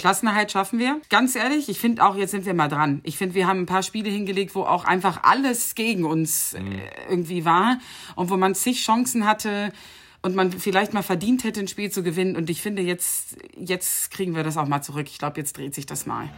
[0.00, 0.98] Klassenerhalt schaffen wir.
[1.10, 3.00] Ganz ehrlich, ich finde auch, jetzt sind wir mal dran.
[3.04, 6.60] Ich finde, wir haben ein paar Spiele hingelegt, wo auch einfach alles gegen uns äh,
[7.10, 7.78] irgendwie war
[8.16, 9.72] und wo man zig Chancen hatte
[10.22, 12.34] und man vielleicht mal verdient hätte, ein Spiel zu gewinnen.
[12.34, 15.06] Und ich finde, jetzt, jetzt kriegen wir das auch mal zurück.
[15.10, 16.30] Ich glaube, jetzt dreht sich das mal.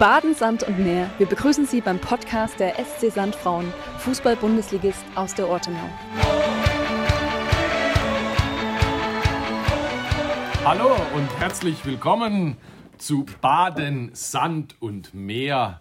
[0.00, 1.10] Baden, Sand und Meer.
[1.18, 5.88] Wir begrüßen Sie beim Podcast der SC Sandfrauen, Fußball-Bundesligist aus der Ortenau.
[10.68, 12.58] Hallo und herzlich willkommen
[12.98, 15.80] zu Baden, Sand und Meer,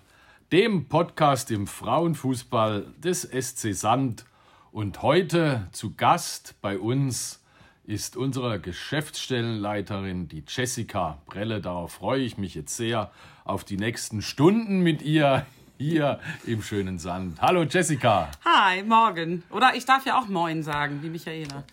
[0.53, 4.23] dem Podcast im Frauenfußball des SC Sand.
[4.71, 7.43] Und heute zu Gast bei uns
[7.83, 11.59] ist unsere Geschäftsstellenleiterin, die Jessica Brelle.
[11.59, 13.11] Darauf freue ich mich jetzt sehr
[13.43, 15.45] auf die nächsten Stunden mit ihr
[15.77, 17.41] hier im schönen Sand.
[17.41, 18.29] Hallo Jessica.
[18.45, 19.43] Hi, morgen.
[19.49, 21.65] Oder ich darf ja auch Moin sagen, wie Michaela.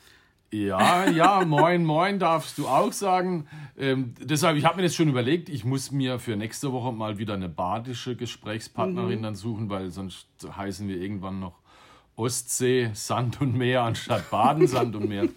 [0.55, 3.49] Ja, ja, moin, moin darfst du auch sagen.
[3.77, 7.19] Ähm, deshalb, ich habe mir das schon überlegt, ich muss mir für nächste Woche mal
[7.19, 9.23] wieder eine badische Gesprächspartnerin mhm.
[9.25, 11.59] dann suchen, weil sonst heißen wir irgendwann noch
[12.15, 15.29] Ostsee, Sand und Meer anstatt Baden, Sand und Meer.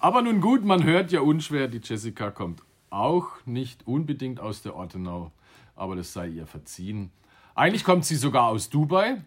[0.00, 4.74] Aber nun gut, man hört ja unschwer, die Jessica kommt auch nicht unbedingt aus der
[4.74, 5.30] Ortenau,
[5.76, 7.12] aber das sei ihr verziehen.
[7.54, 9.22] Eigentlich kommt sie sogar aus Dubai.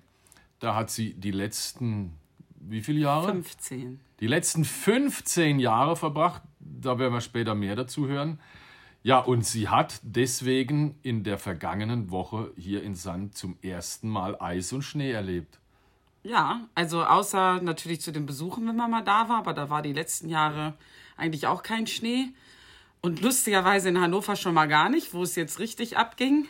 [0.59, 2.17] Da hat sie die letzten,
[2.59, 3.31] wie viele Jahre?
[3.31, 6.44] 15 die letzten 15 Jahre verbracht.
[6.59, 8.39] Da werden wir später mehr dazu hören.
[9.03, 14.39] Ja, und sie hat deswegen in der vergangenen Woche hier in Sand zum ersten Mal
[14.39, 15.59] Eis und Schnee erlebt.
[16.23, 19.81] Ja, also außer natürlich zu den Besuchen, wenn man mal da war, aber da war
[19.81, 20.75] die letzten Jahre
[21.17, 22.28] eigentlich auch kein Schnee.
[23.02, 26.47] Und lustigerweise in Hannover schon mal gar nicht, wo es jetzt richtig abging.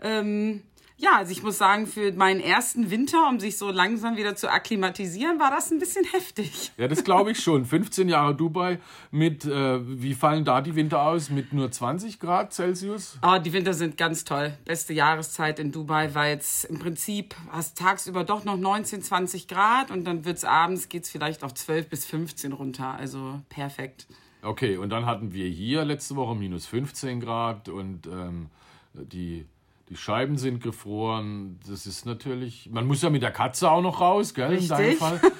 [0.00, 0.62] Ähm,
[0.96, 4.48] ja, also ich muss sagen, für meinen ersten Winter, um sich so langsam wieder zu
[4.48, 6.72] akklimatisieren, war das ein bisschen heftig.
[6.76, 7.64] Ja, das glaube ich schon.
[7.64, 8.78] 15 Jahre Dubai
[9.10, 11.30] mit, äh, wie fallen da die Winter aus?
[11.30, 13.18] Mit nur 20 Grad Celsius?
[13.22, 14.56] Oh, die Winter sind ganz toll.
[14.64, 19.90] Beste Jahreszeit in Dubai, weil es im Prinzip hast tagsüber doch noch 19, 20 Grad
[19.90, 22.94] und dann wird es abends, geht es vielleicht auf 12 bis 15 runter.
[22.94, 24.06] Also perfekt.
[24.42, 28.50] Okay, und dann hatten wir hier letzte Woche minus 15 Grad und ähm,
[28.92, 29.46] die
[29.94, 31.60] die Scheiben sind gefroren.
[31.68, 32.68] Das ist natürlich.
[32.72, 34.48] Man muss ja mit der Katze auch noch raus, gell?
[34.48, 34.70] Richtig.
[34.70, 35.20] In deinem Fall.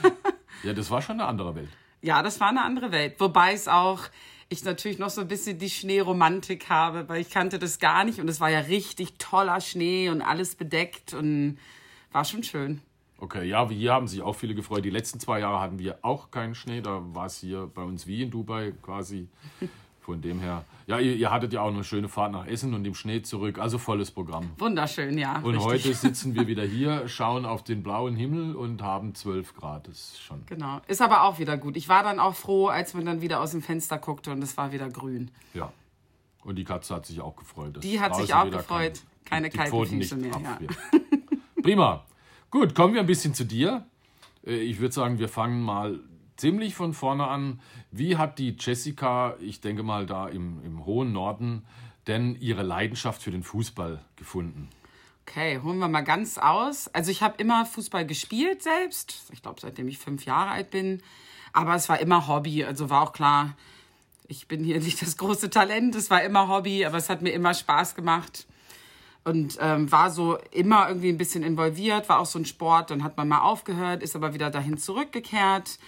[0.62, 1.69] Ja, das war schon eine andere Welt.
[2.00, 3.16] Ja, das war eine andere Welt.
[3.19, 4.00] Wobei es auch,
[4.48, 8.19] ich natürlich noch so ein bisschen die Schneeromantik habe, weil ich kannte das gar nicht
[8.19, 11.59] und es war ja richtig toller Schnee und alles bedeckt und
[12.12, 12.81] war schon schön.
[13.19, 14.87] Okay, ja, hier haben sich auch viele gefreut.
[14.87, 16.81] Die letzten zwei Jahre hatten wir auch keinen Schnee.
[16.81, 19.28] Da war es hier bei uns wie in Dubai quasi.
[20.04, 22.84] Von dem her, ja, ihr, ihr, hattet ja auch eine schöne Fahrt nach Essen und
[22.84, 24.50] im Schnee zurück, also volles Programm.
[24.59, 25.38] Wunderschön, ja.
[25.38, 25.65] Und richtig.
[25.65, 29.88] heute sitzen wir wieder hier, schauen auf den blauen Himmel und haben 12 Grad.
[29.88, 30.44] Das ist schon.
[30.44, 31.78] Genau, ist aber auch wieder gut.
[31.78, 34.59] Ich war dann auch froh, als man dann wieder aus dem Fenster guckte und es
[34.59, 35.31] war wieder grün.
[35.54, 35.72] Ja.
[36.44, 37.82] Und die Katze hat sich auch gefreut.
[37.82, 39.00] Die hat sich auch gefreut.
[39.25, 40.38] Kein, keine kalten Füße mehr.
[40.38, 40.59] Ja.
[41.62, 42.04] Prima.
[42.50, 43.87] Gut, kommen wir ein bisschen zu dir.
[44.47, 45.98] Äh, ich würde sagen, wir fangen mal
[46.37, 47.61] ziemlich von vorne an.
[47.91, 51.65] Wie hat die Jessica, ich denke mal da im, im hohen Norden,
[52.06, 54.69] denn ihre Leidenschaft für den Fußball gefunden?
[55.27, 56.89] Okay, holen wir mal ganz aus.
[56.89, 59.25] Also ich habe immer Fußball gespielt selbst.
[59.33, 61.03] Ich glaube, seitdem ich fünf Jahre alt bin.
[61.53, 62.65] Aber es war immer Hobby.
[62.65, 63.56] Also war auch klar,
[64.28, 65.94] ich bin hier nicht das große Talent.
[65.94, 68.47] Es war immer Hobby, aber es hat mir immer Spaß gemacht.
[69.25, 72.91] Und ähm, war so immer irgendwie ein bisschen involviert, war auch so ein Sport.
[72.91, 75.78] Dann hat man mal aufgehört, ist aber wieder dahin zurückgekehrt.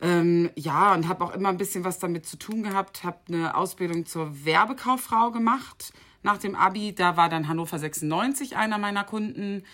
[0.00, 3.04] Ähm, ja, und habe auch immer ein bisschen was damit zu tun gehabt.
[3.04, 6.94] Habe eine Ausbildung zur Werbekauffrau gemacht nach dem Abi.
[6.94, 9.64] Da war dann Hannover 96 einer meiner Kunden.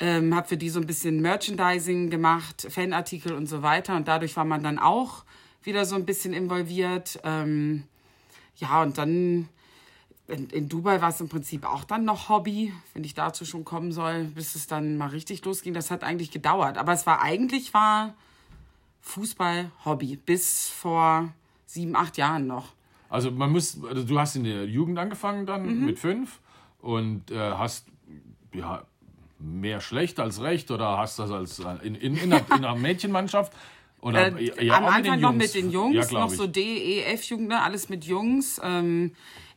[0.00, 3.96] Ähm, habe für die so ein bisschen Merchandising gemacht, Fanartikel und so weiter.
[3.96, 5.24] Und dadurch war man dann auch
[5.62, 7.20] wieder so ein bisschen involviert.
[7.22, 7.84] Ähm,
[8.56, 9.48] ja, und dann
[10.26, 13.64] in, in Dubai war es im Prinzip auch dann noch Hobby, wenn ich dazu schon
[13.64, 15.74] kommen soll, bis es dann mal richtig losging.
[15.74, 16.78] Das hat eigentlich gedauert.
[16.78, 18.14] Aber es war eigentlich war
[19.04, 21.32] Fußball-Hobby bis vor
[21.66, 22.72] sieben, acht Jahren noch.
[23.10, 25.84] Also man muss, also du hast in der Jugend angefangen dann mhm.
[25.84, 26.40] mit fünf
[26.80, 27.86] und äh, hast
[28.52, 28.82] ja
[29.38, 32.74] mehr schlecht als recht oder hast das als äh, in, in, in, einer, in einer
[32.74, 33.52] Mädchenmannschaft?
[34.00, 37.48] Oder, äh, ja, am Anfang noch mit den Jungs, ja, noch so D, E, F-Jugend,
[37.48, 38.60] ne, alles mit Jungs.
[38.62, 39.12] Ähm,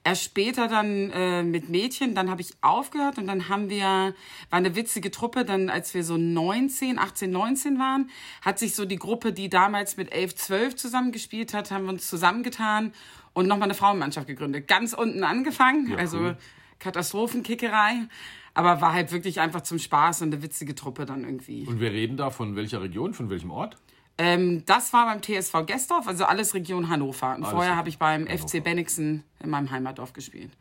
[0.07, 4.13] Erst später dann äh, mit Mädchen, dann habe ich aufgehört und dann haben wir, war
[4.51, 8.09] eine witzige Truppe, dann als wir so 19, 18, 19 waren,
[8.42, 12.07] hat sich so die Gruppe, die damals mit 11, 12 zusammengespielt hat, haben wir uns
[12.07, 12.94] zusammengetan
[13.33, 14.69] und nochmal eine Frauenmannschaft gegründet.
[14.69, 16.38] Ganz unten angefangen, ja, also cool.
[16.80, 18.07] Katastrophenkickerei,
[18.53, 21.65] aber war halt wirklich einfach zum Spaß und eine witzige Truppe dann irgendwie.
[21.65, 23.75] Und wir reden da von welcher Region, von welchem Ort?
[24.17, 27.35] Ähm, das war beim TSV Gestorf, also alles Region Hannover.
[27.35, 28.47] Und vorher habe ich beim Hannover.
[28.47, 30.51] FC Bennigsen in meinem Heimatdorf gespielt.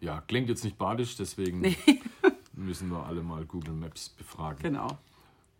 [0.00, 1.60] Ja, klingt jetzt nicht badisch, deswegen
[2.52, 4.58] müssen wir alle mal Google Maps befragen.
[4.62, 4.88] Genau.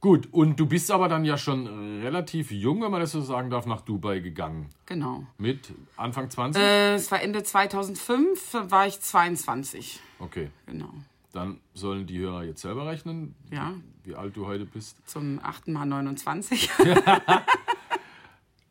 [0.01, 1.67] Gut, und du bist aber dann ja schon
[2.03, 4.69] relativ jung, wenn man das so sagen darf, nach Dubai gegangen.
[4.85, 5.25] Genau.
[5.39, 6.63] Mit Anfang 20?
[6.63, 9.99] Äh, es war Ende 2005, da war ich 22.
[10.19, 10.91] Okay, Genau.
[11.33, 13.73] dann sollen die Hörer jetzt selber rechnen, Ja,
[14.07, 14.97] wie alt du heute bist.
[15.09, 16.71] zum achten Mal 29.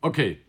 [0.00, 0.40] Okay.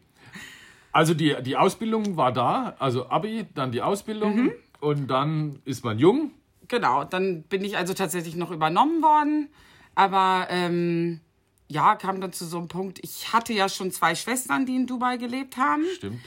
[0.91, 4.51] Also die, die Ausbildung war da, also Abi, dann die Ausbildung Mhm.
[4.79, 6.31] und dann ist man jung.
[6.67, 9.49] genau, dann bin ich also tatsächlich noch übernommen worden.
[9.95, 11.21] Aber ähm,
[11.69, 14.85] ja, kam dann zu so einem Punkt, ich hatte ja schon zwei Schwestern, die in
[14.87, 15.83] Dubai gelebt haben.
[15.95, 16.19] Stimmt.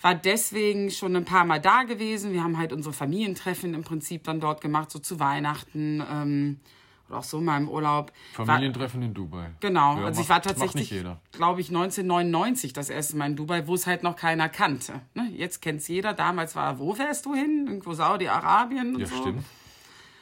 [0.00, 2.32] war deswegen schon ein paar Mal da gewesen.
[2.32, 6.60] Wir haben halt unsere Familientreffen im Prinzip dann dort gemacht, so zu Weihnachten ähm,
[7.08, 8.12] oder auch so mal im Urlaub.
[8.36, 9.50] War, Familientreffen in Dubai.
[9.60, 10.90] genau, Ja, also ich war tatsächlich,
[11.32, 15.00] glaube ich, 1999 das erste Mal in Dubai, wo es halt noch keiner kannte.
[15.14, 15.30] Ne?
[15.34, 16.14] Jetzt kennt es jeder.
[16.14, 17.64] Damals war, wo fährst du hin?
[17.68, 19.16] Irgendwo Saudi-Arabien und Ja, so.
[19.16, 19.44] stimmt.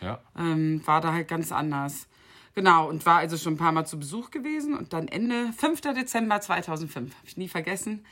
[0.00, 0.18] Ja.
[0.38, 2.06] Ähm, war da halt ganz anders.
[2.54, 4.74] Genau, und war also schon ein paar Mal zu Besuch gewesen.
[4.74, 5.80] Und dann Ende 5.
[5.80, 8.04] Dezember 2005, habe ich nie vergessen,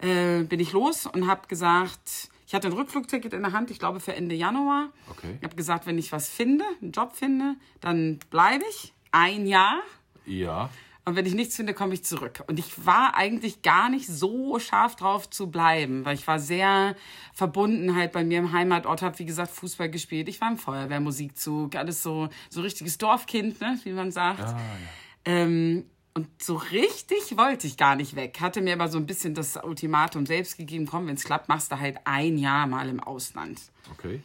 [0.00, 3.78] äh, bin ich los und habe gesagt, ich hatte ein Rückflugticket in der Hand, ich
[3.78, 4.90] glaube für Ende Januar.
[5.10, 5.36] Okay.
[5.38, 9.80] Ich habe gesagt, wenn ich was finde, einen Job finde, dann bleibe ich ein Jahr.
[10.24, 10.70] Ja.
[11.04, 12.42] Und wenn ich nichts finde, komme ich zurück.
[12.48, 16.96] Und ich war eigentlich gar nicht so scharf drauf zu bleiben, weil ich war sehr
[17.32, 20.28] verbunden halt bei mir im Heimatort, habe wie gesagt Fußball gespielt.
[20.28, 24.40] Ich war im Feuerwehrmusikzug, alles so so richtiges Dorfkind, ne, wie man sagt.
[24.40, 25.32] Ah, ja.
[25.32, 25.84] Ähm,
[26.16, 28.40] und so richtig wollte ich gar nicht weg.
[28.40, 31.70] Hatte mir aber so ein bisschen das Ultimatum selbst gegeben, komm, wenn es klappt, machst
[31.70, 33.60] du halt ein Jahr mal im Ausland.
[33.92, 34.22] Okay.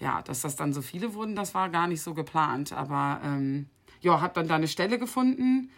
[0.00, 2.72] Ja, dass das dann so viele wurden, das war gar nicht so geplant.
[2.72, 3.66] Aber ähm,
[4.00, 5.68] ja, habe dann da eine Stelle gefunden.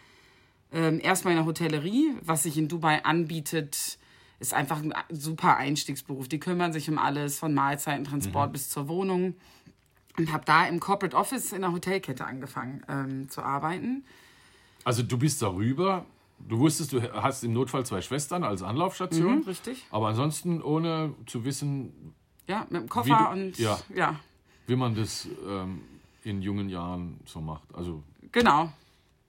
[0.71, 3.99] Ähm, erstmal in der Hotellerie, was sich in Dubai anbietet,
[4.39, 6.29] ist einfach ein super Einstiegsberuf.
[6.29, 9.35] Die kümmern sich um alles, von Mahlzeiten, Transport bis zur Wohnung.
[10.17, 14.05] Und habe da im Corporate Office in der Hotelkette angefangen ähm, zu arbeiten.
[14.83, 16.05] Also du bist darüber.
[16.39, 19.39] Du wusstest, du hast im Notfall zwei Schwestern als Anlaufstation.
[19.39, 19.85] Mhm, richtig.
[19.91, 22.13] Aber ansonsten, ohne zu wissen,
[22.47, 23.77] Ja, mit dem Wie Koffer du- und ja.
[23.93, 24.19] ja,
[24.67, 25.81] wie man das ähm,
[26.23, 27.67] in jungen Jahren so macht.
[27.73, 28.71] Also genau.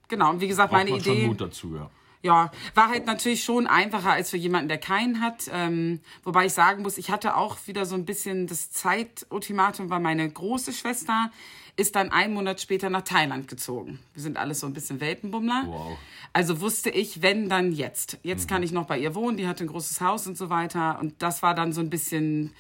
[0.09, 1.03] Genau, und wie gesagt, meine Idee.
[1.03, 1.91] schon Mut dazu, ja.
[2.23, 5.49] Ja, war halt natürlich schon einfacher als für jemanden, der keinen hat.
[5.53, 10.01] Ähm, wobei ich sagen muss, ich hatte auch wieder so ein bisschen das Zeitultimatum, weil
[10.01, 11.31] meine große Schwester
[11.77, 13.99] ist dann einen Monat später nach Thailand gezogen.
[14.15, 15.65] Wir sind alles so ein bisschen Weltenbummler.
[15.67, 15.99] Wow.
[16.33, 18.19] Also wusste ich, wenn dann jetzt.
[18.23, 18.49] Jetzt Mhm.
[18.55, 20.99] kann ich noch bei ihr wohnen, die hatte ein großes Haus und so weiter.
[21.01, 22.53] Und das war dann so ein bisschen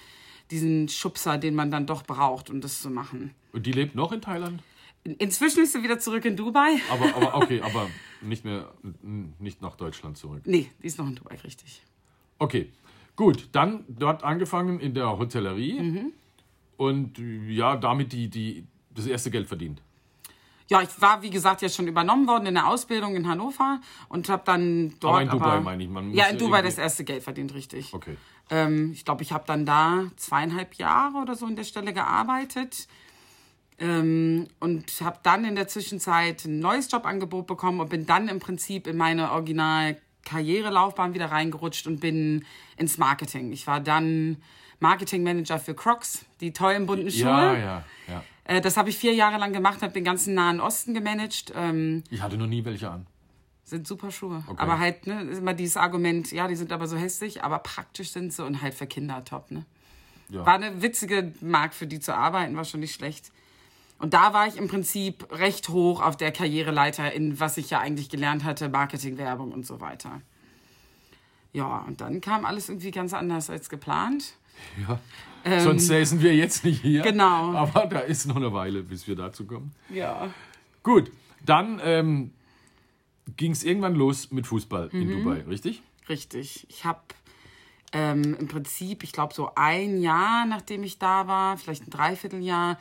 [0.50, 3.32] diesen Schubser, den man dann doch braucht, um das zu machen.
[3.52, 4.62] Und die lebt noch in Thailand?
[5.04, 6.76] Inzwischen ist sie wieder zurück in Dubai.
[6.90, 7.88] Aber, aber okay, aber
[8.20, 8.70] nicht mehr,
[9.38, 10.42] nicht nach Deutschland zurück.
[10.44, 11.82] Nee, die ist noch in Dubai, richtig.
[12.38, 12.70] Okay,
[13.16, 16.12] gut, dann dort angefangen in der Hotellerie Mhm.
[16.76, 17.18] und
[17.48, 18.64] ja, damit die, die,
[18.94, 19.82] das erste Geld verdient.
[20.68, 24.28] Ja, ich war, wie gesagt, jetzt schon übernommen worden in der Ausbildung in Hannover und
[24.28, 25.14] habe dann dort.
[25.14, 27.92] Aber in Dubai meine ich, man Ja, in Dubai das erste Geld verdient, richtig.
[27.92, 28.16] Okay.
[28.50, 32.86] Ähm, ich glaube, ich habe dann da zweieinhalb Jahre oder so in der Stelle gearbeitet.
[33.80, 38.38] Ähm, und habe dann in der Zwischenzeit ein neues Jobangebot bekommen und bin dann im
[38.38, 42.44] Prinzip in meine original Karrierelaufbahn wieder reingerutscht und bin
[42.76, 43.52] ins Marketing.
[43.52, 44.36] Ich war dann
[44.80, 47.22] Marketingmanager für Crocs, die tollen bunten Schuhe.
[47.22, 48.24] Ja, ja, ja.
[48.44, 51.52] Äh, das habe ich vier Jahre lang gemacht, habe den ganzen Nahen Osten gemanagt.
[51.54, 53.06] Ähm, Ich hatte noch nie welche an.
[53.64, 54.42] sind super Schuhe.
[54.46, 54.60] Okay.
[54.60, 58.10] Aber halt, ne, ist immer dieses Argument, ja, die sind aber so hässlich, aber praktisch
[58.10, 59.64] sind sie und halt für Kinder top, ne?
[60.28, 60.46] Ja.
[60.46, 63.32] War eine witzige Markt für die zu arbeiten, war schon nicht schlecht.
[63.98, 67.80] Und da war ich im Prinzip recht hoch auf der Karriereleiter, in was ich ja
[67.80, 70.20] eigentlich gelernt hatte, Marketing, Werbung und so weiter.
[71.52, 74.34] Ja, und dann kam alles irgendwie ganz anders als geplant.
[74.88, 74.98] Ja.
[75.60, 77.04] Sonst säßen wir jetzt nicht hier.
[77.04, 77.54] Ähm, Genau.
[77.54, 79.72] Aber da ist noch eine Weile, bis wir dazu kommen.
[79.88, 80.28] Ja.
[80.82, 81.10] Gut,
[81.44, 82.32] dann ähm,
[83.36, 85.10] ging es irgendwann los mit Fußball in Mhm.
[85.24, 85.82] Dubai, richtig?
[86.08, 86.66] Richtig.
[86.68, 87.00] Ich habe
[87.92, 92.78] ähm, im Prinzip, ich glaube, so ein Jahr, nachdem ich da war, vielleicht ein Dreivierteljahr,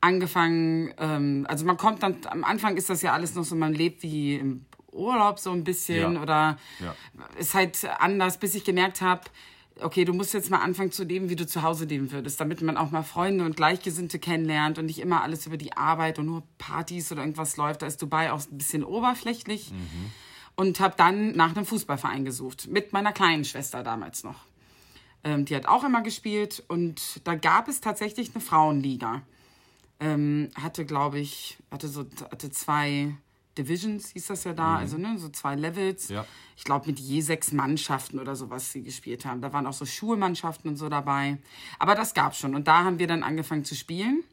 [0.00, 0.92] angefangen.
[0.98, 4.02] Ähm, also man kommt dann, am Anfang ist das ja alles noch so, man lebt
[4.02, 6.22] wie im Urlaub so ein bisschen Ja.
[6.22, 6.94] oder Ja.
[7.38, 9.22] ist halt anders, bis ich gemerkt habe,
[9.80, 12.62] okay, du musst jetzt mal anfangen zu leben, wie du zu Hause leben würdest, damit
[12.62, 16.26] man auch mal Freunde und Gleichgesinnte kennenlernt und nicht immer alles über die Arbeit und
[16.26, 17.82] nur Partys oder irgendwas läuft.
[17.82, 19.72] Da ist Dubai auch ein bisschen oberflächlich.
[20.58, 24.46] Und habe dann nach einem Fußballverein gesucht, mit meiner kleinen Schwester damals noch.
[25.22, 29.20] Ähm, die hat auch immer gespielt und da gab es tatsächlich eine Frauenliga.
[30.00, 33.14] Ähm, hatte, glaube ich, hatte so hatte zwei
[33.56, 36.08] Divisions hieß das ja da, also ne, so zwei Levels.
[36.08, 36.26] Ja.
[36.56, 39.40] Ich glaube, mit je sechs Mannschaften oder so, was sie gespielt haben.
[39.40, 41.38] Da waren auch so Schulmannschaften und so dabei.
[41.78, 42.54] Aber das gab schon.
[42.54, 44.24] Und da haben wir dann angefangen zu spielen.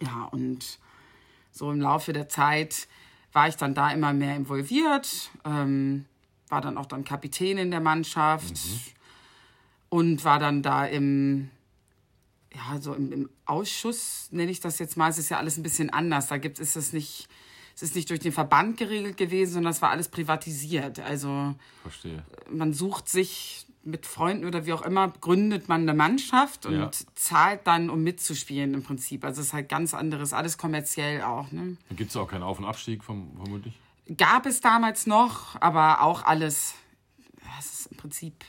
[0.00, 0.78] Ja, und
[1.52, 2.88] so im Laufe der Zeit
[3.32, 6.06] war ich dann da immer mehr involviert, ähm,
[6.48, 8.54] war dann auch dann Kapitän in der Mannschaft
[9.88, 11.50] und war dann da im,
[12.54, 15.08] ja, so im, im Ausschuss, nenne ich das jetzt mal.
[15.08, 16.26] Es ist ja alles ein bisschen anders.
[16.26, 17.28] Da gibt es es nicht,
[17.82, 21.00] es ist nicht durch den Verband geregelt gewesen, sondern es war alles privatisiert.
[21.00, 22.22] Also Verstehe.
[22.50, 26.90] man sucht sich mit Freunden oder wie auch immer, gründet man eine Mannschaft und Ja.
[27.16, 29.24] zahlt dann, um mitzuspielen im Prinzip.
[29.24, 31.50] Also es ist halt ganz anderes, alles kommerziell auch.
[31.50, 31.76] Ne?
[31.90, 33.74] Gibt es auch keinen Auf- und Abstieg vom, vermutlich.
[34.16, 36.74] Gab es damals noch, aber auch alles,
[37.58, 38.44] es ist im Prinzip,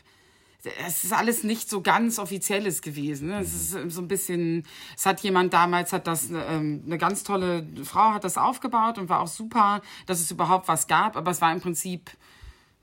[0.85, 3.29] es ist alles nicht so ganz offizielles gewesen.
[3.29, 3.39] Ne?
[3.39, 4.65] Es ist so ein bisschen,
[4.95, 9.09] es hat jemand damals, hat das, ähm, eine ganz tolle Frau hat das aufgebaut und
[9.09, 12.11] war auch super, dass es überhaupt was gab, aber es war im Prinzip,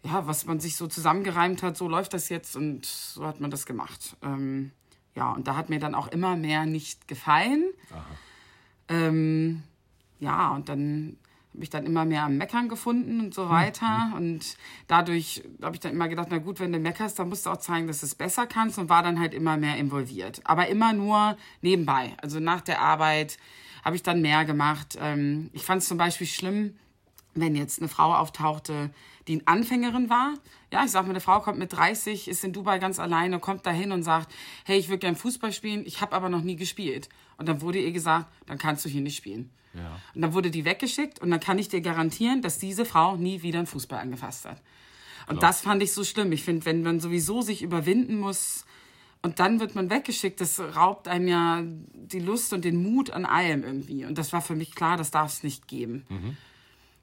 [0.04, 3.50] ja, was man sich so zusammengereimt hat, so läuft das jetzt und so hat man
[3.50, 4.16] das gemacht.
[4.22, 4.72] Ähm,
[5.14, 7.64] ja, und da hat mir dann auch immer mehr nicht gefallen.
[8.88, 9.62] Ähm,
[10.18, 11.16] ja, und dann
[11.52, 14.12] habe ich dann immer mehr am Meckern gefunden und so weiter.
[14.16, 17.50] Und dadurch habe ich dann immer gedacht, na gut, wenn du meckerst, dann musst du
[17.50, 20.40] auch zeigen, dass du es besser kannst und war dann halt immer mehr involviert.
[20.44, 22.14] Aber immer nur nebenbei.
[22.22, 23.36] Also nach der Arbeit
[23.84, 24.96] habe ich dann mehr gemacht.
[25.00, 26.76] Ähm, ich fand es zum Beispiel schlimm,
[27.34, 28.90] wenn jetzt eine Frau auftauchte,
[29.26, 30.34] die eine Anfängerin war.
[30.72, 33.66] Ja, ich sag mal, eine Frau kommt mit 30, ist in Dubai ganz alleine, kommt
[33.66, 34.32] dahin und sagt,
[34.64, 37.08] hey, ich würde gern Fußball spielen, ich habe aber noch nie gespielt.
[37.36, 39.50] Und dann wurde ihr gesagt, dann kannst du hier nicht spielen.
[39.74, 40.00] Ja.
[40.14, 43.42] Und dann wurde die weggeschickt und dann kann ich dir garantieren, dass diese Frau nie
[43.42, 44.60] wieder einen Fußball angefasst hat.
[45.28, 46.32] Und das fand ich so schlimm.
[46.32, 48.64] Ich finde, wenn man sowieso sich überwinden muss
[49.22, 51.62] und dann wird man weggeschickt, das raubt einem ja
[51.94, 54.04] die Lust und den Mut an allem irgendwie.
[54.04, 56.04] Und das war für mich klar, das darf es nicht geben.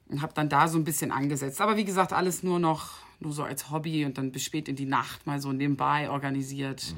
[0.10, 1.62] Und habe dann da so ein bisschen angesetzt.
[1.62, 4.76] Aber wie gesagt, alles nur noch, nur so als Hobby und dann bis spät in
[4.76, 6.96] die Nacht mal so nebenbei organisiert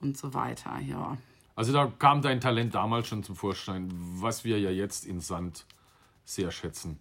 [0.00, 1.16] und so weiter, ja.
[1.56, 5.66] Also da kam dein Talent damals schon zum Vorschein, was wir ja jetzt in Sand
[6.24, 6.98] sehr schätzen.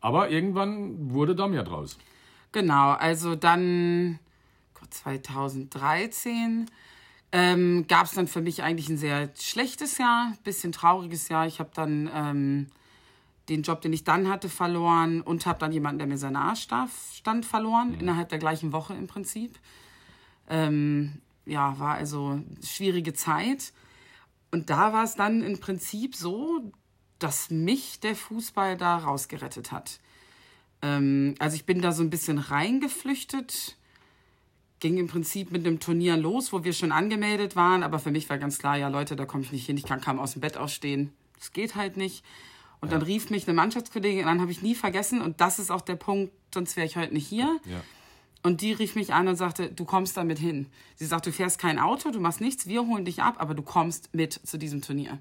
[0.00, 1.98] Aber irgendwann wurde da mehr draus.
[2.52, 4.18] Genau, also dann
[4.74, 6.70] Gott, 2013
[7.30, 11.46] ähm, gab es dann für mich eigentlich ein sehr schlechtes Jahr, bisschen trauriges Jahr.
[11.46, 12.66] Ich habe dann ähm,
[13.48, 16.88] den Job, den ich dann hatte, verloren und habe dann jemanden, der mir nahe sta-
[17.12, 19.58] stand, verloren, innerhalb der gleichen Woche im Prinzip.
[20.48, 23.72] Ähm, ja, war also schwierige Zeit.
[24.50, 26.72] Und da war es dann im Prinzip so,
[27.18, 30.00] dass mich der Fußball da rausgerettet hat.
[30.82, 33.76] Ähm, also ich bin da so ein bisschen reingeflüchtet,
[34.80, 38.30] ging im Prinzip mit einem Turnier los, wo wir schon angemeldet waren, aber für mich
[38.30, 40.40] war ganz klar, ja Leute, da komme ich nicht hin, ich kann kaum aus dem
[40.40, 42.24] Bett aufstehen, das geht halt nicht.
[42.80, 45.80] Und dann rief mich eine Mannschaftskollegin an, habe ich nie vergessen und das ist auch
[45.80, 47.58] der Punkt, sonst wäre ich heute nicht hier.
[47.64, 47.82] Ja.
[48.42, 50.66] Und die rief mich an und sagte, du kommst damit hin.
[50.94, 53.62] Sie sagt, du fährst kein Auto, du machst nichts, wir holen dich ab, aber du
[53.62, 55.18] kommst mit zu diesem Turnier.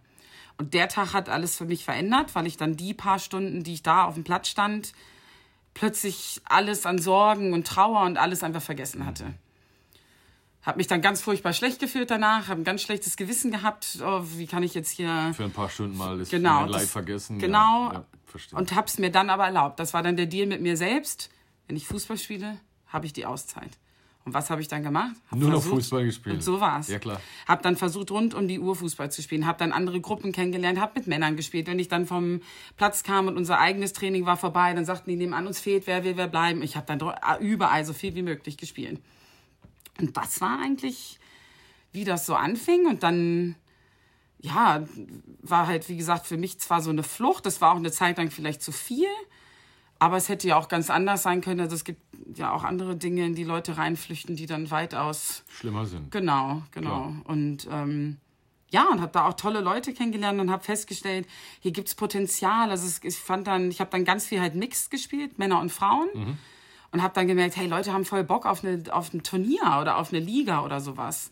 [0.60, 3.74] Und der Tag hat alles für mich verändert, weil ich dann die paar Stunden, die
[3.74, 4.94] ich da auf dem Platz stand,
[5.74, 9.34] plötzlich alles an Sorgen und Trauer und alles einfach vergessen hatte.
[10.64, 14.00] Habe mich dann ganz furchtbar schlecht gefühlt danach, habe ein ganz schlechtes Gewissen gehabt.
[14.04, 16.92] Oh, wie kann ich jetzt hier Für ein paar Stunden mal ist Genau, Leid das-
[16.92, 17.40] vergessen.
[17.40, 17.92] genau.
[17.94, 18.06] Ja,
[18.52, 19.80] ja, und hab's mir dann aber erlaubt.
[19.80, 21.30] Das war dann der Deal mit mir selbst.
[21.68, 23.72] Wenn ich Fußball spiele, habe ich die Auszeit.
[24.26, 25.16] Und was habe ich dann gemacht?
[25.32, 26.36] Hab Nur noch Fußball gespielt.
[26.36, 26.90] Und so war's.
[26.90, 27.22] Ja, klar.
[27.48, 29.48] Hab dann versucht, rund um die Uhr Fußball zu spielen.
[29.48, 31.68] Hab dann andere Gruppen kennengelernt, hab mit Männern gespielt.
[31.68, 32.42] Wenn ich dann vom
[32.76, 36.04] Platz kam und unser eigenes Training war vorbei, dann sagten die nebenan, uns fehlt wer,
[36.04, 36.62] will wer bleiben.
[36.62, 39.00] Ich habe dann dro- überall so viel wie möglich gespielt.
[39.98, 41.20] Und das war eigentlich,
[41.94, 42.86] wie das so anfing.
[42.86, 43.56] Und dann,
[44.40, 44.86] ja,
[45.42, 47.46] war halt, wie gesagt, für mich zwar so eine Flucht.
[47.46, 49.08] Das war auch eine Zeit lang vielleicht zu viel.
[50.00, 51.62] Aber es hätte ja auch ganz anders sein können.
[51.62, 52.02] Also es gibt
[52.36, 56.12] ja auch andere Dinge, in die Leute reinflüchten, die dann weitaus Schlimmer sind.
[56.12, 57.14] Genau, genau.
[57.24, 58.18] Und ähm,
[58.70, 61.26] ja, und habe da auch tolle Leute kennengelernt und habe festgestellt,
[61.62, 62.70] hier gibt's Potenzial.
[62.70, 65.72] Also es, ich fand dann, ich habe dann ganz viel halt Mixed gespielt, Männer und
[65.72, 66.10] Frauen.
[66.92, 69.98] Und habe dann gemerkt, hey, Leute haben voll Bock auf, eine, auf ein Turnier oder
[69.98, 71.32] auf eine Liga oder sowas.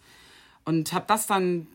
[0.66, 1.68] Und habe das dann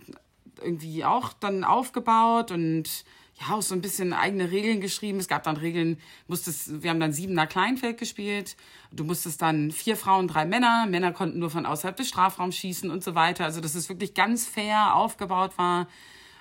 [0.63, 3.05] irgendwie auch dann aufgebaut und
[3.41, 5.19] ja, auch so ein bisschen eigene Regeln geschrieben.
[5.19, 8.57] Es gab dann Regeln, musstest, wir haben dann siebener Kleinfeld gespielt.
[8.93, 10.87] Du musstest dann vier Frauen, drei Männer.
[10.87, 13.45] Männer konnten nur von außerhalb des Strafraums schießen und so weiter.
[13.45, 15.89] Also, dass es wirklich ganz fair aufgebaut war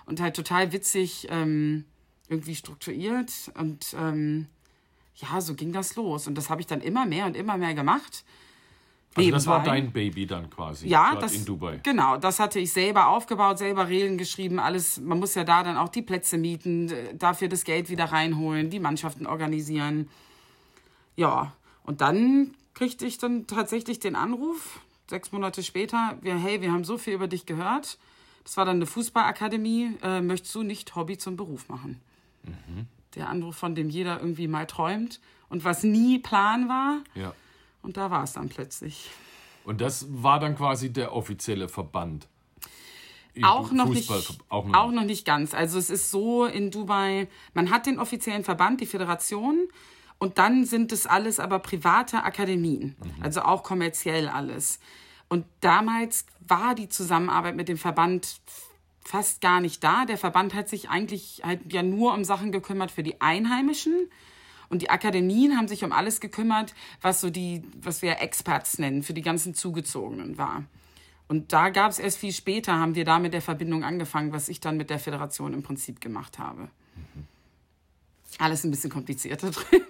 [0.05, 1.85] und halt total witzig ähm,
[2.27, 3.31] irgendwie strukturiert.
[3.55, 4.47] Und ähm,
[5.15, 6.27] ja, so ging das los.
[6.27, 8.25] Und das habe ich dann immer mehr und immer mehr gemacht.
[9.19, 11.79] Also das war dein Baby dann quasi Ja, das, in Dubai.
[11.83, 14.99] genau, das hatte ich selber aufgebaut, selber Regeln geschrieben, alles.
[14.99, 18.69] Man muss ja da dann auch die Plätze mieten, äh, dafür das Geld wieder reinholen,
[18.69, 20.09] die Mannschaften organisieren.
[21.15, 26.71] Ja, und dann kriegte ich dann tatsächlich den Anruf, sechs Monate später, wir, hey, wir
[26.71, 27.97] haben so viel über dich gehört.
[28.43, 29.97] Das war dann eine Fußballakademie.
[30.01, 31.99] Äh, möchtest du nicht Hobby zum Beruf machen?
[33.15, 36.99] Der Anruf, von dem jeder irgendwie mal träumt und was nie Plan war.
[37.15, 37.33] Ja.
[37.81, 39.09] Und da war es dann plötzlich.
[39.63, 42.27] Und das war dann quasi der offizielle Verband.
[43.43, 45.53] Auch noch, nicht, auch, auch noch noch nicht ganz.
[45.53, 49.69] Also es ist so in Dubai, man hat den offiziellen Verband, die Föderation,
[50.17, 54.79] und dann sind es alles aber private Akademien, also auch kommerziell alles.
[55.29, 58.41] Und damals war die Zusammenarbeit mit dem Verband
[59.05, 60.05] fast gar nicht da.
[60.05, 64.09] Der Verband hat sich eigentlich halt ja nur um Sachen gekümmert für die Einheimischen.
[64.69, 69.03] Und die Akademien haben sich um alles gekümmert, was so die, was wir Experts nennen,
[69.03, 70.63] für die ganzen Zugezogenen war.
[71.27, 74.49] Und da gab es erst viel später, haben wir da mit der Verbindung angefangen, was
[74.49, 76.69] ich dann mit der Föderation im Prinzip gemacht habe.
[78.37, 79.81] Alles ein bisschen komplizierter drin.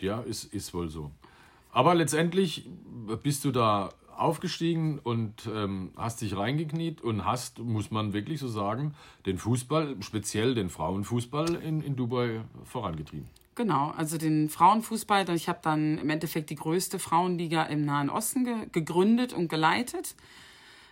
[0.00, 1.10] Ja, ist, ist wohl so.
[1.70, 2.68] Aber letztendlich
[3.22, 8.48] bist du da aufgestiegen und ähm, hast dich reingekniet und hast, muss man wirklich so
[8.48, 8.94] sagen,
[9.26, 13.28] den Fußball, speziell den Frauenfußball in, in Dubai vorangetrieben.
[13.54, 15.28] Genau, also den Frauenfußball.
[15.30, 20.14] Ich habe dann im Endeffekt die größte Frauenliga im Nahen Osten ge gegründet und geleitet.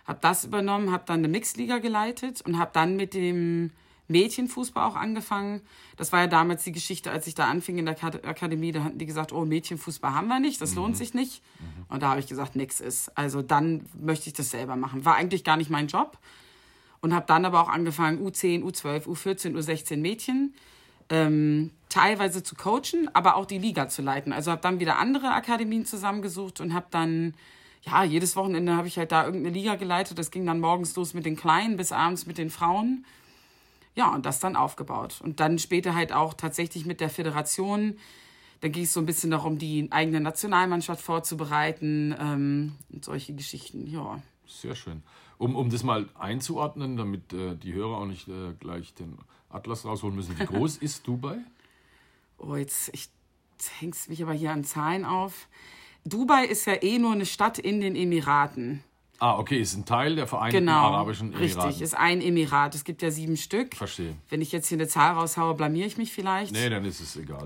[0.05, 3.71] Habe das übernommen, habe dann eine Mixliga geleitet und habe dann mit dem
[4.09, 5.61] Mädchenfußball auch angefangen.
[5.97, 8.83] Das war ja damals die Geschichte, als ich da anfing in der Akad- Akademie, da
[8.83, 11.41] hatten die gesagt, oh, Mädchenfußball haben wir nicht, das lohnt sich nicht.
[11.87, 13.17] Und da habe ich gesagt, nix ist.
[13.17, 15.05] Also dann möchte ich das selber machen.
[15.05, 16.17] War eigentlich gar nicht mein Job.
[16.99, 20.53] Und habe dann aber auch angefangen, U10, U12, U14, U16 Mädchen
[21.09, 24.31] ähm, teilweise zu coachen, aber auch die Liga zu leiten.
[24.33, 27.33] Also habe dann wieder andere Akademien zusammengesucht und habe dann,
[27.83, 30.17] ja, jedes Wochenende habe ich halt da irgendeine Liga geleitet.
[30.17, 33.05] Das ging dann morgens los mit den Kleinen bis abends mit den Frauen.
[33.93, 35.19] Ja, und das dann aufgebaut.
[35.21, 37.97] Und dann später halt auch tatsächlich mit der Föderation.
[38.61, 43.85] Da ging es so ein bisschen darum, die eigene Nationalmannschaft vorzubereiten ähm, und solche Geschichten,
[43.85, 44.21] ja.
[44.47, 45.03] Sehr schön.
[45.37, 49.17] Um, um das mal einzuordnen, damit äh, die Hörer auch nicht äh, gleich den
[49.49, 50.39] Atlas rausholen müssen.
[50.39, 51.39] Wie groß ist Dubai?
[52.41, 53.09] Oh, jetzt, ich
[53.53, 55.47] jetzt hängst mich aber hier an Zahlen auf.
[56.03, 58.83] Dubai ist ja eh nur eine Stadt in den Emiraten.
[59.19, 60.79] Ah, okay, ist ein Teil der Vereinigten Genau.
[60.79, 61.61] Arabischen Emiraten.
[61.61, 62.73] Richtig, ist ein Emirat.
[62.73, 63.75] Es gibt ja sieben Stück.
[63.75, 64.15] Verstehe.
[64.29, 66.53] Wenn ich jetzt hier eine Zahl raushaue, blamier ich mich vielleicht.
[66.53, 67.45] Nee, dann ist es egal.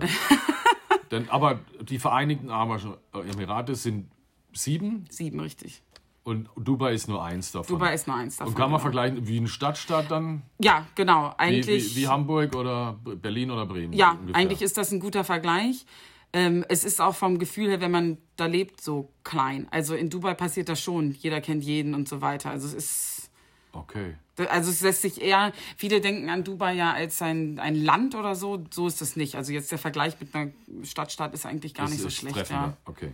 [1.11, 4.09] Denn, aber die Vereinigten Arabischen Emirate sind
[4.53, 5.83] sieben Sieben, richtig.
[6.25, 7.75] Und Dubai ist nur eins davon.
[7.75, 8.51] Dubai ist nur eins davon.
[8.51, 8.81] und kann man genau.
[8.81, 10.41] vergleichen, wie ein Stadtstaat dann?
[10.57, 11.29] Ja, genau.
[11.29, 11.95] Wie, Eigentlich.
[11.95, 13.93] wie, wie Hamburg oder Berlin oder Bremen?
[13.93, 14.35] Ja, ungefähr.
[14.35, 15.85] eigentlich ist das ein guter Vergleich.
[16.33, 19.67] Ähm, es ist auch vom Gefühl her, wenn man da lebt, so klein.
[19.69, 21.11] Also in Dubai passiert das schon.
[21.11, 22.49] Jeder kennt jeden und so weiter.
[22.49, 23.31] Also es ist.
[23.71, 24.15] Okay.
[24.49, 28.33] Also es lässt sich eher, viele denken an Dubai ja als ein, ein Land oder
[28.33, 28.63] so.
[28.71, 29.35] So ist es nicht.
[29.35, 32.49] Also jetzt der Vergleich mit einer Stadtstaat ist eigentlich gar Das nicht so schlecht.
[32.49, 32.75] Ja.
[32.85, 33.11] Okay.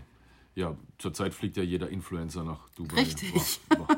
[0.55, 3.01] Ja, zurzeit fliegt ja jeder Influencer nach Dubai.
[3.01, 3.59] Richtig.
[3.69, 3.97] Wow, wow.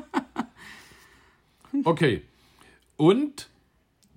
[1.84, 2.22] Okay.
[2.96, 3.50] Und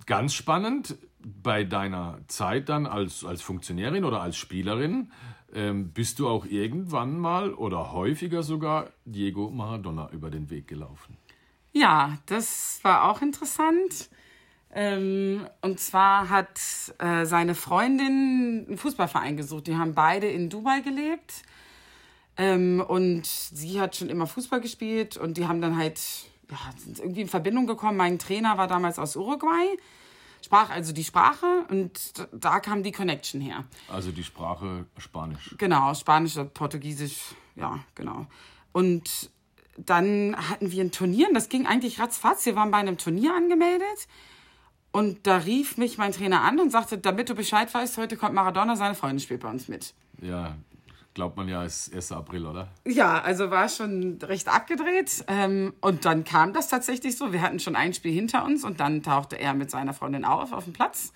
[0.06, 5.12] ganz spannend, bei deiner Zeit dann als, als Funktionärin oder als Spielerin,
[5.54, 11.17] ähm, bist du auch irgendwann mal oder häufiger sogar Diego Maradona über den Weg gelaufen.
[11.73, 14.10] Ja, das war auch interessant.
[14.73, 16.60] Ähm, und zwar hat
[17.00, 19.67] äh, seine Freundin einen Fußballverein gesucht.
[19.67, 21.43] Die haben beide in Dubai gelebt.
[22.38, 26.00] Ähm, und sie hat schon immer Fußball gespielt und die haben dann halt
[26.50, 27.97] ja, sind irgendwie in Verbindung gekommen.
[27.97, 29.78] Mein Trainer war damals aus Uruguay,
[30.43, 33.65] sprach also die Sprache und da kam die Connection her.
[33.89, 35.56] Also die Sprache Spanisch.
[35.58, 38.28] Genau, Spanisch, Portugiesisch, ja, genau.
[38.71, 39.32] Und
[39.78, 42.45] dann hatten wir ein Turnier und das ging eigentlich ratzfatz.
[42.45, 44.08] Wir waren bei einem Turnier angemeldet
[44.91, 48.34] und da rief mich mein Trainer an und sagte, damit du Bescheid weißt, heute kommt
[48.34, 49.93] Maradona, seine Freundin spielt bei uns mit.
[50.21, 50.56] Ja,
[51.17, 52.12] glaubt man ja, ist 1.
[52.12, 52.69] April, oder?
[52.86, 55.25] Ja, also war schon recht abgedreht.
[55.27, 57.34] Ähm, und dann kam das tatsächlich so.
[57.34, 60.53] Wir hatten schon ein Spiel hinter uns und dann tauchte er mit seiner Freundin auf
[60.53, 61.12] auf dem Platz.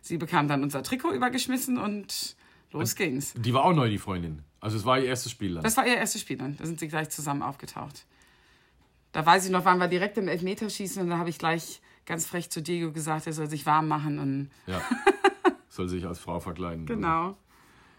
[0.00, 2.36] Sie bekam dann unser Trikot übergeschmissen und
[2.72, 3.34] los ging's.
[3.36, 4.42] Die war auch neu, die Freundin.
[4.60, 5.62] Also es war ihr erstes Spiel dann.
[5.62, 6.56] Das war ihr erstes Spiel dann.
[6.56, 8.06] Da sind sie gleich zusammen aufgetaucht.
[9.12, 12.24] Da weiß ich noch, waren wir direkt im Elfmeterschießen und da habe ich gleich ganz
[12.26, 14.80] frech zu Diego gesagt, er soll sich warm machen und Ja.
[15.68, 16.86] Soll sich als Frau verkleiden.
[16.86, 17.36] genau.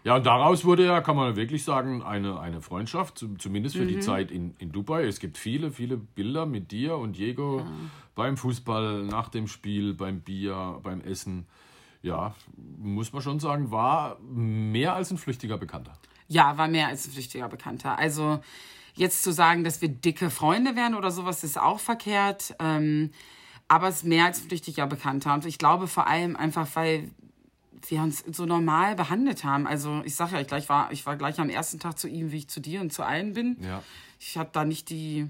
[0.02, 3.84] Ja, und daraus wurde ja, kann man wirklich sagen, eine, eine Freundschaft, zu- zumindest für
[3.84, 3.88] Mhm.
[3.88, 5.04] die Zeit in, in Dubai.
[5.04, 7.66] Es gibt viele, viele Bilder mit dir und Diego
[8.14, 11.46] beim Fußball, nach dem Spiel, beim Bier, beim Essen.
[12.02, 12.34] Ja,
[12.78, 15.92] muss man schon sagen, war mehr als ein flüchtiger Bekannter.
[16.28, 17.98] Ja, war mehr als ein flüchtiger Bekannter.
[17.98, 18.40] Also
[18.94, 22.54] jetzt zu sagen, dass wir dicke Freunde wären oder sowas, ist auch verkehrt.
[22.58, 23.10] Ähm,
[23.68, 25.34] aber es ist mehr als ein flüchtiger Bekannter.
[25.34, 27.10] Und ich glaube vor allem einfach, weil
[27.88, 29.66] wir uns so normal behandelt haben.
[29.66, 32.32] Also ich sage ja, ich, gleich war, ich war gleich am ersten Tag zu ihm,
[32.32, 33.56] wie ich zu dir und zu allen bin.
[33.60, 33.82] Ja.
[34.18, 35.28] Ich habe da nicht die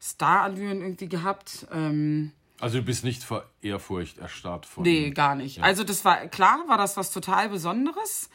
[0.00, 1.66] Star-Allüren irgendwie gehabt.
[1.72, 5.62] Ähm, Also du bist nicht vor Ehrfurcht erstarrt von Nee, gar nicht.
[5.62, 8.30] Also das war klar, war das was total Besonderes.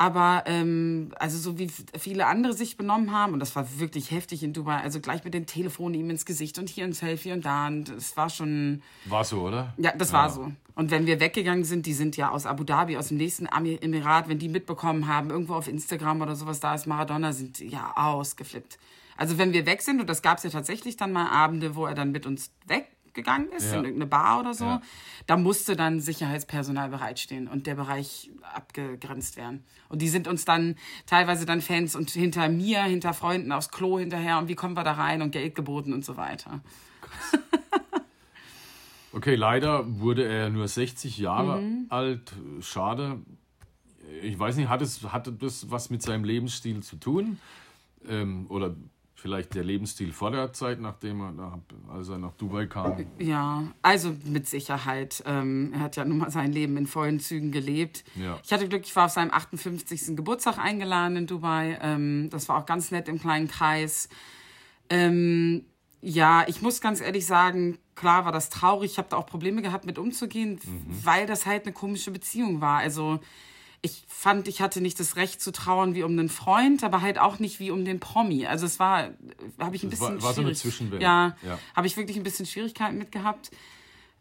[0.00, 4.42] Aber ähm, also so wie viele andere sich benommen haben, und das war wirklich heftig
[4.42, 7.44] in Dubai, also gleich mit dem Telefon ihm ins Gesicht und hier ein Selfie und
[7.44, 7.66] da.
[7.66, 9.74] Und es war schon, War so, oder?
[9.76, 10.50] ja, das war so.
[10.74, 14.30] Und wenn wir weggegangen sind, die sind ja aus Abu Dhabi, aus dem nächsten Emirat,
[14.30, 18.78] wenn die mitbekommen haben, irgendwo auf Instagram oder sowas, da ist Maradona, sind ja ausgeflippt.
[19.18, 21.84] Also wenn wir weg sind, und das gab es ja tatsächlich dann mal Abende, wo
[21.84, 22.52] er dann mit uns
[23.10, 23.78] weggegangen ist, Ja.
[23.78, 24.82] in irgendeine Bar oder so, Ja.
[25.26, 29.64] da musste dann Sicherheitspersonal bereitstehen und der Bereich abgegrenzt werden.
[29.88, 33.98] Und die sind uns dann teilweise dann Fans und hinter mir, hinter Freunden aufs Klo
[33.98, 36.60] hinterher und wie kommen wir da rein und Geld geboten und so weiter.
[39.12, 41.86] Okay, leider wurde er nur 60 Jahre Mhm.
[41.88, 42.32] alt.
[42.60, 43.18] Schade.
[44.22, 47.38] Ich weiß nicht, hat es, hatte das was mit seinem Lebensstil zu tun?
[48.08, 48.74] Ähm, oder
[49.20, 51.58] vielleicht der Lebensstil vor der Zeit, nachdem er, nach-
[51.92, 53.04] als er nach Dubai kam?
[53.18, 55.22] Ja, also mit Sicherheit.
[55.26, 58.02] Ähm, er hat ja nun mal sein Leben in vollen Zügen gelebt.
[58.16, 58.38] Ja.
[58.42, 60.16] Ich hatte Glück, ich war auf seinem 58.
[60.16, 61.78] Geburtstag eingeladen in Dubai.
[61.82, 64.08] Ähm, das war auch ganz nett im kleinen Kreis.
[64.88, 65.64] Ähm,
[66.00, 68.92] ja, ich muss ganz ehrlich sagen, klar war das traurig.
[68.92, 70.58] Ich habe da auch Probleme gehabt, mit umzugehen,
[71.04, 72.78] weil das halt eine komische Beziehung war.
[72.78, 73.20] Also
[73.82, 77.18] ich fand, ich hatte nicht das Recht zu trauern wie um einen Freund, aber halt
[77.18, 78.46] auch nicht wie um den Promi.
[78.46, 79.10] Also es war,
[79.58, 80.52] habe ich ein Es war- bisschen war so eine.
[80.52, 81.02] Zwischenwelt.
[81.02, 81.58] Ja, Ja.
[81.74, 83.50] habe ich wirklich ein bisschen Schwierigkeiten mit gehabt.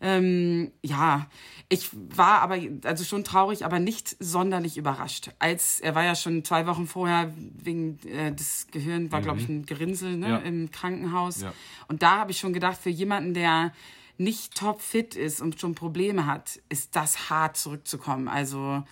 [0.01, 1.27] Ähm, ja,
[1.67, 5.31] ich war aber also schon traurig, aber nicht sonderlich überrascht.
[5.39, 9.49] Als er war ja schon zwei Wochen vorher wegen äh, des Gehirn war glaube ich
[9.49, 10.37] ein Gerinnsel ne, Ja.
[10.37, 11.53] im Krankenhaus Ja.
[11.89, 13.73] und da habe ich schon gedacht für jemanden, der
[14.17, 18.29] nicht top fit ist und schon Probleme hat, ist das hart zurückzukommen.
[18.29, 18.83] Also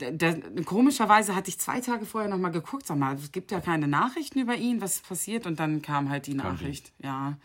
[0.00, 3.60] der, komischerweise hatte ich zwei Tage vorher noch mal geguckt, sag mal, es gibt ja
[3.60, 6.64] keine Nachrichten über ihn, was passiert und dann kam halt die Kam die.
[6.64, 6.92] Nachricht.
[6.98, 7.36] Ja,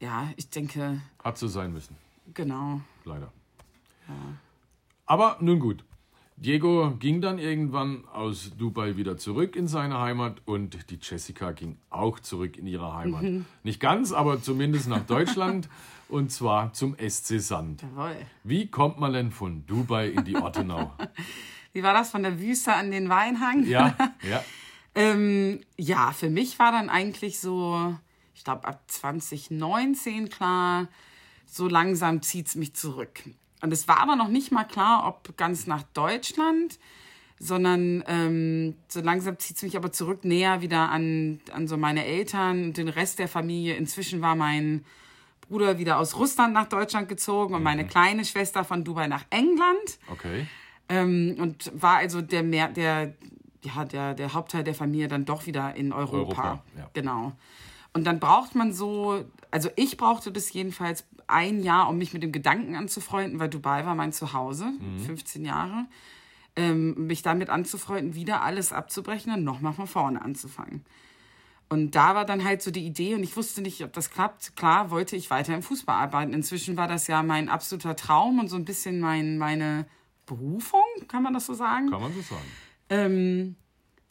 [0.00, 1.96] ja, ich denke Hat so sein müssen,
[2.34, 2.80] genau.
[3.04, 3.32] leider.
[5.06, 5.84] Aber nun gut.
[6.36, 11.76] Diego ging dann irgendwann aus Dubai wieder zurück in seine Heimat und die Jessica ging
[11.88, 13.24] auch zurück in ihre Heimat.
[13.62, 15.68] Nicht ganz, aber zumindest nach Deutschland
[16.12, 17.82] und zwar zum SC Sand.
[17.82, 18.16] Jawohl.
[18.44, 20.92] Wie kommt man denn von Dubai in die Ortenau?
[21.72, 23.64] Wie war das von der Wüste an den Weinhang?
[23.64, 23.96] Ja,
[24.30, 24.44] ja.
[24.94, 27.96] Ähm, ja, für mich war dann eigentlich so,
[28.34, 30.88] ich glaube ab 2019 klar,
[31.46, 33.22] so langsam zieht's mich zurück.
[33.62, 36.78] Und es war aber noch nicht mal klar, ob ganz nach Deutschland,
[37.38, 42.64] sondern ähm, so langsam zieht's mich aber zurück näher wieder an, an so meine Eltern
[42.64, 43.76] und den Rest der Familie.
[43.76, 44.84] Inzwischen war mein
[45.52, 49.98] Bruder wieder aus Russland nach Deutschland gezogen und meine kleine Schwester von Dubai nach England.
[50.10, 50.46] Okay.
[50.88, 53.12] Ähm, und war also der, mehr, der,
[53.62, 56.16] ja, der, der Hauptteil der Familie dann doch wieder in Europa.
[56.16, 56.90] Europa, ja.
[56.94, 57.32] Genau.
[57.92, 62.22] Und dann braucht man so, also ich brauchte das jedenfalls ein Jahr, um mich mit
[62.22, 65.00] dem Gedanken anzufreunden, weil Dubai war mein Zuhause, Mhm.
[65.00, 65.84] 15 Jahre,
[66.56, 70.82] ähm, mich damit anzufreunden, wieder alles abzubrechen und nochmal von vorne anzufangen.
[71.72, 74.56] Und da war dann halt so die Idee und ich wusste nicht, ob das klappt.
[74.56, 76.34] Klar wollte ich weiter im Fußball arbeiten.
[76.34, 79.86] Inzwischen war das ja mein absoluter Traum und so ein bisschen mein, meine
[80.26, 81.88] Berufung, kann man das so sagen?
[81.88, 82.44] Kann man so sagen.
[82.90, 83.56] Ähm,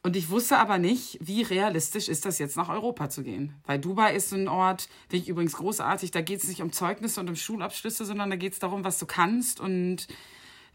[0.01, 3.53] und ich wusste aber nicht, wie realistisch ist das jetzt nach Europa zu gehen.
[3.67, 6.71] Weil Dubai ist so ein Ort, finde ich übrigens großartig, da geht es nicht um
[6.71, 10.07] Zeugnisse und um Schulabschlüsse, sondern da geht es darum, was du kannst und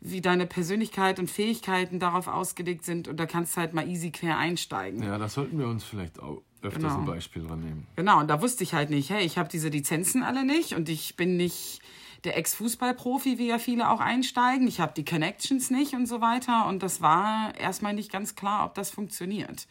[0.01, 3.09] wie deine Persönlichkeit und Fähigkeiten darauf ausgelegt sind.
[3.09, 5.03] Und da kannst du halt mal easy quer einsteigen.
[5.03, 6.99] Ja, da sollten wir uns vielleicht auch öfters Genau.
[6.99, 7.87] ein Beispiel dran nehmen.
[7.97, 10.89] Genau, und da wusste ich halt nicht, hey, ich habe diese Lizenzen alle nicht und
[10.89, 11.81] ich bin nicht
[12.25, 14.67] der Ex-Fußballprofi, wie ja viele auch einsteigen.
[14.67, 16.67] Ich habe die Connections nicht und so weiter.
[16.67, 19.67] Und das war erstmal nicht ganz klar, ob das funktioniert.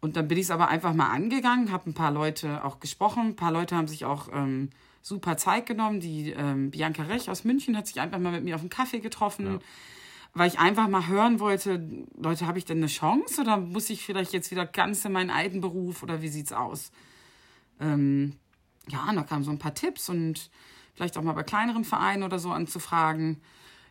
[0.00, 3.28] Und dann bin ich es aber einfach mal angegangen, habe ein paar Leute auch gesprochen.
[3.28, 4.70] Ein paar Leute haben sich auch ähm,
[5.02, 6.00] super Zeit genommen.
[6.00, 9.00] Die ähm, Bianca Rech aus München hat sich einfach mal mit mir auf einen Kaffee
[9.00, 9.60] getroffen,
[10.34, 14.04] weil ich einfach mal hören wollte, Leute, habe ich denn eine Chance oder muss ich
[14.04, 16.90] vielleicht jetzt wieder ganz in meinen alten Beruf oder wie sieht's aus?
[17.80, 18.34] Ähm,
[18.88, 20.50] ja, und da kamen so ein paar Tipps und
[20.94, 23.40] vielleicht auch mal bei kleineren Vereinen oder so anzufragen.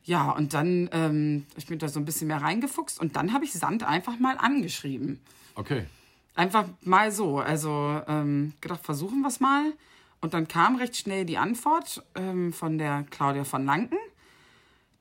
[0.03, 3.43] Ja, und dann ähm, ich bin da so ein bisschen mehr reingefuchst und dann habe
[3.43, 5.19] ich Sand einfach mal angeschrieben.
[5.55, 5.85] Okay.
[6.35, 7.39] Einfach mal so.
[7.39, 9.73] Also ähm, gedacht, versuchen wir es mal.
[10.21, 13.97] Und dann kam recht schnell die Antwort ähm, von der Claudia von Lanken,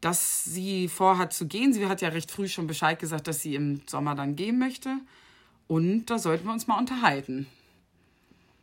[0.04, 1.72] dass sie vorhat zu gehen.
[1.72, 4.98] Sie hat ja recht früh schon Bescheid gesagt, dass sie im Sommer dann gehen möchte.
[5.66, 7.46] Und da sollten wir uns mal unterhalten.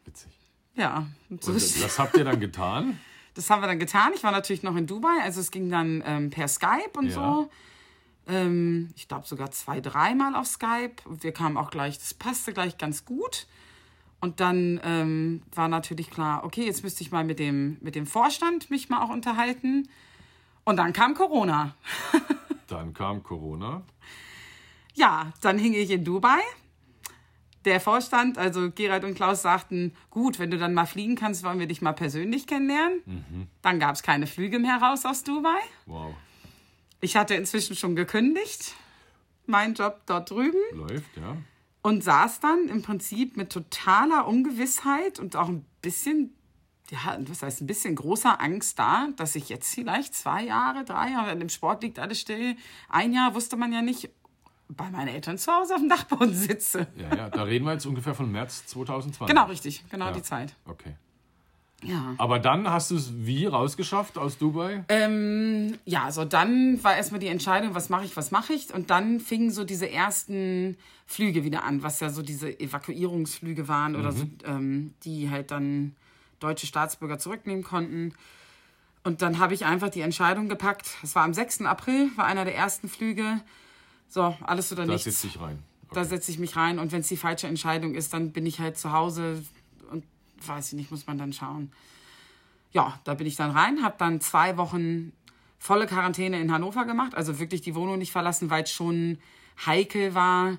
[0.05, 0.31] Witzig.
[0.75, 1.07] Ja,
[1.39, 2.99] so Und das habt ihr dann getan?
[3.33, 4.11] das haben wir dann getan.
[4.13, 7.11] Ich war natürlich noch in Dubai, also es ging dann ähm, per Skype und Ja.
[7.13, 7.49] so.
[8.27, 10.97] Ähm, ich glaube sogar zwei, dreimal auf Skype.
[11.05, 13.47] Und wir kamen auch gleich, das passte gleich ganz gut.
[14.19, 18.05] Und dann ähm, war natürlich klar, okay, jetzt müsste ich mal mit dem, mit dem
[18.05, 19.89] Vorstand mich mal auch unterhalten.
[20.63, 21.75] Und dann kam Corona.
[22.67, 23.83] Dann kam Corona.
[24.93, 26.39] Ja, dann hing ich in Dubai.
[27.65, 31.59] Der Vorstand, also Gerald und Klaus sagten, gut, wenn du dann mal fliegen kannst, wollen
[31.59, 33.49] wir dich mal persönlich kennenlernen.
[33.61, 35.59] Dann gab es keine Flüge mehr raus aus Dubai.
[35.85, 36.15] Wow.
[37.01, 38.73] Ich hatte inzwischen schon gekündigt,
[39.45, 41.37] meinen Job dort drüben Läuft, ja.
[41.81, 46.33] und saß dann im Prinzip mit totaler Ungewissheit und auch ein bisschen,
[46.91, 51.09] ja, was heißt ein bisschen großer Angst da, dass ich jetzt vielleicht zwei Jahre, drei
[51.09, 52.55] Jahre, im Sport liegt alles still,
[52.89, 54.09] ein Jahr wusste man ja nicht,
[54.67, 56.87] bei meinen Eltern zu Hause auf dem Dachboden sitze.
[56.97, 57.29] Ja, ja.
[57.29, 59.27] Da reden wir jetzt ungefähr von März 2020.
[59.35, 60.11] Genau, richtig, genau Ja.
[60.11, 60.53] die Zeit.
[60.65, 60.95] Okay.
[61.83, 62.13] Ja.
[62.19, 64.83] Aber dann hast du es wie rausgeschafft aus Dubai?
[64.87, 68.71] Ähm, ja, so dann war erstmal die Entscheidung, was mache ich, was mache ich.
[68.73, 70.77] Und dann fingen so diese ersten
[71.07, 75.95] Flüge wieder an, was ja so diese Evakuierungsflüge waren oder so, ähm, die halt dann
[76.41, 78.13] deutsche Staatsbürger zurücknehmen konnten.
[79.03, 80.89] Und dann habe ich einfach die Entscheidung gepackt.
[81.01, 81.61] Es war am 6.
[81.61, 83.41] April, war einer der ersten Flüge.
[84.09, 85.05] So, alles oder Da nichts.
[85.05, 85.59] sitze ich rein.
[85.93, 88.59] Da setze ich mich rein und wenn es die falsche Entscheidung ist, dann bin ich
[88.59, 89.43] halt zu Hause
[89.89, 90.05] und
[90.45, 91.71] weiß ich nicht, muss man dann schauen.
[92.71, 95.11] Ja, da bin ich dann rein, habe dann zwei Wochen
[95.59, 99.17] volle Quarantäne in Hannover gemacht, also wirklich die Wohnung nicht verlassen, weil es schon
[99.65, 100.57] heikel war.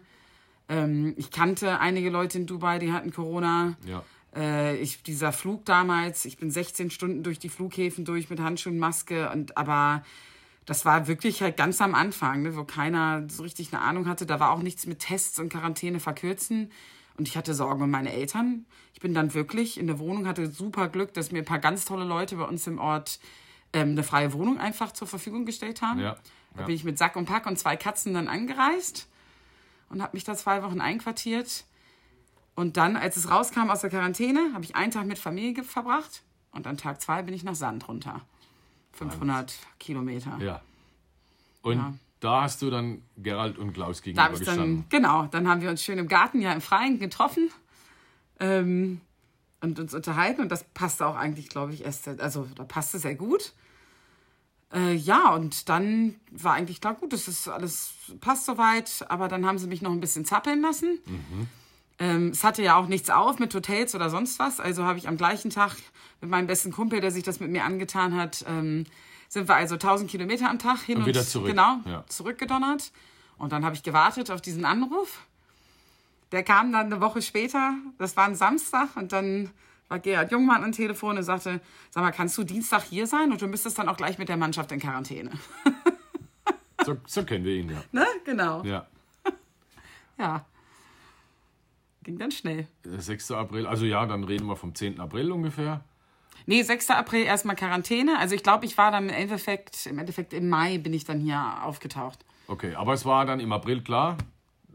[0.68, 3.75] Ähm, ich kannte einige Leute in Dubai, die hatten Corona.
[3.87, 4.05] Ja.
[4.35, 8.79] Äh, ich, dieser Flug damals, ich bin 16 Stunden durch die Flughäfen durch mit Handschuhen,
[8.79, 10.03] Maske und aber
[10.64, 14.27] das war wirklich halt ganz am Anfang, ne, wo keiner so richtig eine Ahnung hatte.
[14.27, 16.71] Da war auch nichts mit Tests und Quarantäne verkürzen.
[17.16, 18.64] Und ich hatte Sorgen um meine Eltern.
[18.95, 21.85] Ich bin dann wirklich in der Wohnung, hatte super Glück, dass mir ein paar ganz
[21.85, 23.18] tolle Leute bei uns im Ort
[23.73, 26.01] ähm, eine freie Wohnung einfach zur Verfügung gestellt haben.
[26.01, 26.16] Ja.
[26.55, 26.66] Da ja.
[26.66, 29.09] bin ich mit Sack und Pack und zwei Katzen dann angereist
[29.90, 31.64] und habe mich da zwei Wochen einquartiert.
[32.62, 36.22] Und dann, als es rauskam aus der Quarantäne, habe ich einen Tag mit Familie verbracht.
[36.53, 38.20] Und an Tag zwei bin ich nach Sand runter.
[38.92, 40.38] 500 Kilometer.
[40.40, 40.61] ja.
[41.62, 41.94] Und Ja.
[42.20, 44.85] da hast du dann Gerald und Klaus Da gegenüber habe ich dann, gestanden.
[44.90, 47.51] genau, dann haben wir uns schön im Garten, ja im Freien getroffen
[48.38, 49.01] ähm,
[49.61, 50.40] und uns unterhalten.
[50.42, 53.53] Und das passte auch eigentlich, glaube ich, erst, also da passte sehr gut.
[54.72, 59.05] Äh, ja, und dann war eigentlich klar, gut, das ist alles, passt soweit.
[59.09, 60.98] Aber dann haben sie mich noch ein bisschen zappeln lassen.
[62.02, 64.58] Ähm, es hatte ja auch nichts auf mit Hotels oder sonst was.
[64.58, 65.76] Also habe ich am gleichen Tag
[66.20, 68.86] mit meinem besten Kumpel, der sich das mit mir angetan hat, ähm,
[69.28, 71.46] sind wir also 1000 Kilometer am Tag hin Und und, wieder zurück.
[71.48, 72.04] genau Ja.
[72.08, 72.90] zurückgedonnert.
[73.38, 75.20] Und dann habe ich gewartet auf diesen Anruf.
[76.32, 77.74] Der kam dann eine Woche später.
[77.98, 79.50] Das war ein Samstag und dann
[79.88, 81.60] war Gerhard Jungmann am Telefon und sagte,
[81.90, 83.30] sag mal, kannst du Dienstag hier sein?
[83.30, 85.30] Und du müsstest dann auch gleich mit der Mannschaft in Quarantäne.
[86.84, 87.82] So, so kennen wir ihn, ja.
[87.92, 88.06] ne?
[88.24, 88.64] Genau.
[88.64, 88.86] Ja.
[90.18, 90.44] Ja.
[92.02, 92.66] Ging dann schnell.
[92.84, 93.30] Der 6.
[93.32, 94.98] April, also ja, dann reden wir vom 10.
[95.00, 95.84] April ungefähr.
[96.46, 96.90] Nee, 6.
[96.90, 98.18] April erstmal Quarantäne.
[98.18, 101.20] Also ich glaube, ich war dann im Endeffekt, im Endeffekt im Mai bin ich dann
[101.20, 102.24] hier aufgetaucht.
[102.48, 104.18] Okay, aber es war dann im April klar,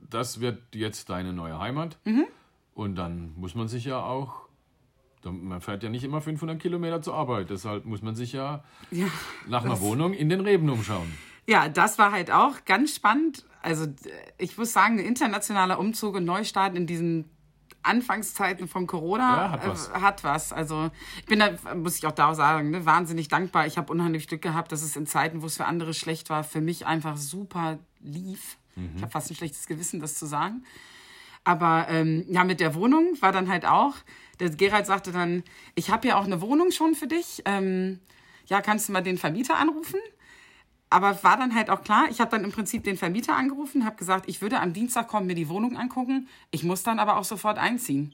[0.10, 1.98] das wird jetzt deine neue Heimat.
[2.06, 2.26] Mhm.
[2.74, 4.48] Und dann muss man sich ja auch,
[5.24, 9.08] man fährt ja nicht immer 500 Kilometer zur Arbeit, deshalb muss man sich ja, Ja.
[9.48, 11.12] nach einer Wohnung in den Reben umschauen.
[11.48, 13.46] Ja, das war halt auch ganz spannend.
[13.62, 13.88] Also äh,
[14.38, 17.30] ich muss sagen, ein internationaler Umzug und Neustart in diesen
[17.84, 19.90] Anfangszeiten von Corona Ja, hat was.
[19.90, 20.54] Äh, hat was.
[20.54, 23.66] Also ich bin da, muss ich auch da sagen, ne, wahnsinnig dankbar.
[23.66, 26.44] Ich habe unheimlich Glück gehabt, dass es in Zeiten, wo es für andere schlecht war,
[26.44, 28.58] für mich einfach super lief.
[28.76, 28.92] Mhm.
[28.98, 30.66] Ich habe fast ein schlechtes Gewissen, das zu sagen.
[31.46, 33.96] Aber ähm, ja, mit der Wohnung war dann halt auch,
[34.42, 35.44] der Gerald sagte dann,
[35.76, 37.42] ich habe ja auch eine Wohnung schon für dich.
[37.46, 38.00] Ähm,
[38.48, 40.00] ja, kannst du mal den Vermieter anrufen?
[40.90, 43.98] Aber war dann halt auch klar, ich habe dann im Prinzip den Vermieter angerufen, habe
[43.98, 46.28] gesagt, ich würde am Dienstag kommen, mir die Wohnung angucken.
[46.52, 48.14] Ich muss dann aber auch sofort einziehen.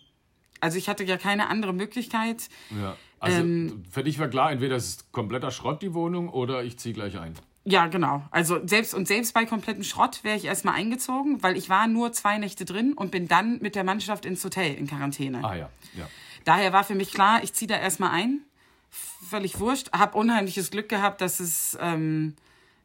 [0.59, 2.49] Also ich hatte ja keine andere Möglichkeit.
[2.71, 2.95] Ja.
[3.19, 6.79] Also Ähm, für dich war klar, entweder es ist kompletter Schrott die Wohnung oder ich
[6.79, 7.35] ziehe gleich ein.
[7.65, 8.23] Ja, genau.
[8.31, 12.11] Also selbst und selbst bei komplettem Schrott wäre ich erstmal eingezogen, weil ich war nur
[12.11, 15.43] zwei Nächte drin und bin dann mit der Mannschaft ins Hotel in Quarantäne.
[15.43, 16.09] Ah ja, ja.
[16.43, 18.41] Daher war für mich klar, ich ziehe da erstmal ein.
[18.89, 19.91] Völlig wurscht.
[19.93, 22.35] Hab unheimliches Glück gehabt, dass es, ähm,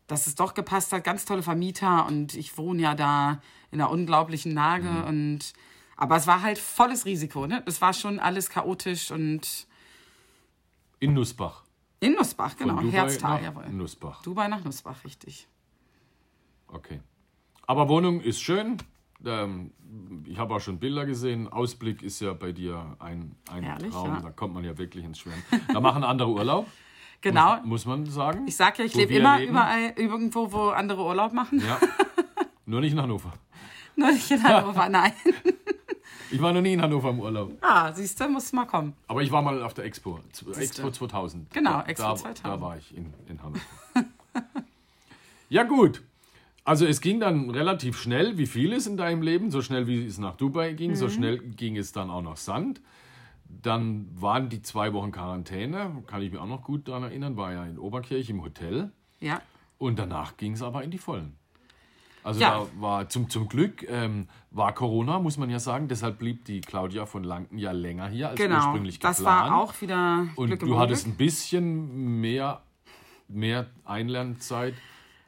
[0.09, 1.05] dass es doch gepasst hat.
[1.05, 3.40] Ganz tolle Vermieter und ich wohne ja da
[3.71, 5.05] in einer unglaublichen Lage.
[5.07, 5.53] Und
[5.97, 7.47] aber es war halt volles Risiko.
[7.47, 7.62] Ne?
[7.66, 9.66] Es war schon alles chaotisch und
[10.99, 11.62] In Nussbach.
[12.01, 12.81] In Nussbach, genau.
[12.81, 13.68] Dubai Herztal, nach jawohl.
[13.71, 14.23] Nussbach.
[14.23, 15.47] Dubai nach Nussbach, richtig.
[16.68, 17.01] Okay.
[17.66, 18.79] Aber Wohnung ist schön.
[19.25, 19.73] Ähm,
[20.25, 21.49] ich habe auch schon Bilder gesehen.
[21.49, 24.07] Ausblick ist ja bei dir ein, ein Herrlich, Traum.
[24.14, 24.21] ja.
[24.21, 25.42] Da kommt man ja wirklich ins Schwärmen.
[25.73, 26.66] Da machen andere Urlaub.
[27.20, 27.57] Genau.
[27.64, 28.46] Muss, muss man sagen.
[28.46, 29.50] Ich sag ja, ich lebe immer leben.
[29.52, 31.61] überall irgendwo, wo andere Urlaub machen.
[31.66, 31.78] Ja.
[32.66, 33.33] Nur nicht in Hannover.
[33.96, 35.12] Nur nicht in Hannover, nein.
[36.31, 37.52] Ich war noch nie in Hannover im Urlaub.
[37.62, 38.92] Ah, siehst du, musst mal kommen.
[39.09, 40.20] Aber ich war mal auf der Expo.
[40.33, 40.61] Siehste.
[40.62, 41.50] Expo 2000.
[41.54, 42.46] Genau, da, Expo da, 2000.
[42.46, 43.61] Da war ich in, in Hannover.
[45.48, 46.02] ja, gut.
[46.64, 50.18] Also es ging dann relativ schnell, wie vieles in deinem Leben, so schnell wie es
[50.18, 50.96] nach Dubai ging, Mhm.
[50.96, 52.83] so schnell ging es dann auch nach Sand.
[53.48, 57.52] Dann waren die zwei Wochen Quarantäne, kann ich mich auch noch gut daran erinnern, war
[57.52, 58.92] ja in Oberkirch im Hotel.
[59.20, 59.40] Ja.
[59.78, 61.34] Und danach ging es aber in die Vollen.
[62.24, 62.58] Also Ja.
[62.58, 65.88] da war zum, zum Glück ähm, war Corona, muss man ja sagen.
[65.88, 68.56] Deshalb blieb die Claudia von Lanken ja länger hier als Genau.
[68.56, 69.50] ursprünglich Das geplant.
[69.52, 71.14] war auch wieder Und Glück im du hattest Unglück.
[71.14, 72.61] ein bisschen mehr,
[73.28, 74.74] mehr Einlernzeit,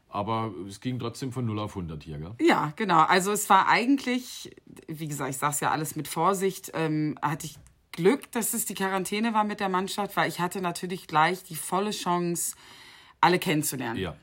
[0.08, 2.34] aber es ging trotzdem von 0 auf 100 hier, gell?
[2.40, 3.00] Ja, genau.
[3.02, 4.54] Also es war eigentlich,
[4.88, 7.56] wie gesagt, ich sage es ja alles mit Vorsicht, ähm, hatte ich
[7.92, 11.56] Glück, dass es die Quarantäne war mit der Mannschaft, weil ich hatte natürlich gleich die
[11.56, 12.56] volle Chance,
[13.20, 13.98] alle kennenzulernen.
[13.98, 14.16] Ja.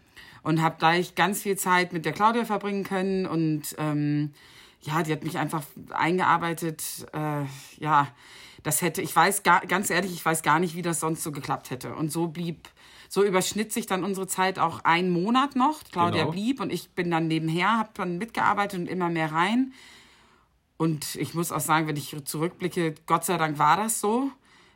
[0.44, 4.34] Und habe gleich ganz viel Zeit mit der Claudia verbringen können und ähm,
[4.82, 7.06] ja, die hat mich einfach eingearbeitet.
[7.14, 7.44] Äh,
[7.80, 8.08] ja,
[8.64, 11.32] das hätte, ich weiß gar, ganz ehrlich, ich weiß gar nicht, wie das sonst so
[11.32, 11.96] geklappt hätte.
[11.96, 12.70] Und so blieb,
[13.10, 15.84] so überschnitt sich dann unsere Zeit auch einen Monat noch.
[15.92, 16.32] Claudia Genau.
[16.32, 19.74] blieb und ich bin dann nebenher, habe dann mitgearbeitet und immer mehr rein.
[20.78, 24.30] Und ich muss auch sagen, wenn ich zurückblicke, Gott sei Dank war das so.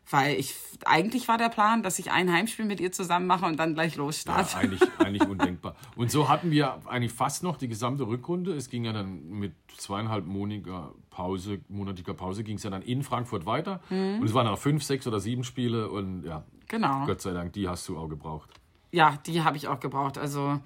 [0.10, 3.58] Weil ich, eigentlich war der Plan, dass ich ein Heimspiel mit ihr zusammen mache und
[3.58, 4.58] dann gleich Ja, losstarte.
[4.58, 5.76] eigentlich, eigentlich undenkbar.
[5.96, 8.54] Und so hatten wir eigentlich fast noch die gesamte Rückrunde.
[8.54, 13.04] Es ging ja dann mit zweieinhalb monatiger Pause, monatiger Pause ging es ja dann in
[13.04, 13.80] Frankfurt weiter.
[13.90, 17.06] Und es waren noch fünf, sechs oder sieben Spiele und ja, genau.
[17.06, 18.50] Gott sei Dank, die hast du auch gebraucht.
[18.92, 20.18] Ja, die habe ich auch gebraucht.
[20.18, 20.60] Also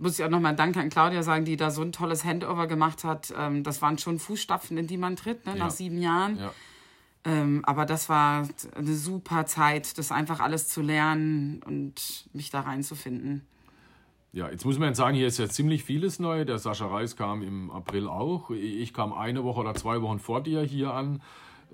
[0.00, 3.04] muss ich auch nochmal Danke an Claudia sagen, die da so ein tolles Handover gemacht
[3.04, 3.32] hat.
[3.36, 5.58] Ähm, das waren schon Fußstapfen, in die man tritt, ne, Ja.
[5.64, 6.38] nach sieben Jahren.
[6.38, 6.52] Ja.
[7.24, 12.60] Ähm, aber das war eine super Zeit, das einfach alles zu lernen und mich da
[12.62, 13.42] reinzufinden.
[14.32, 16.44] Ja, jetzt muss man sagen, hier ist ja ziemlich vieles neu.
[16.44, 18.50] Der Sascha Reis kam im April auch.
[18.50, 21.20] Ich kam eine Woche oder zwei Wochen vor dir hier an.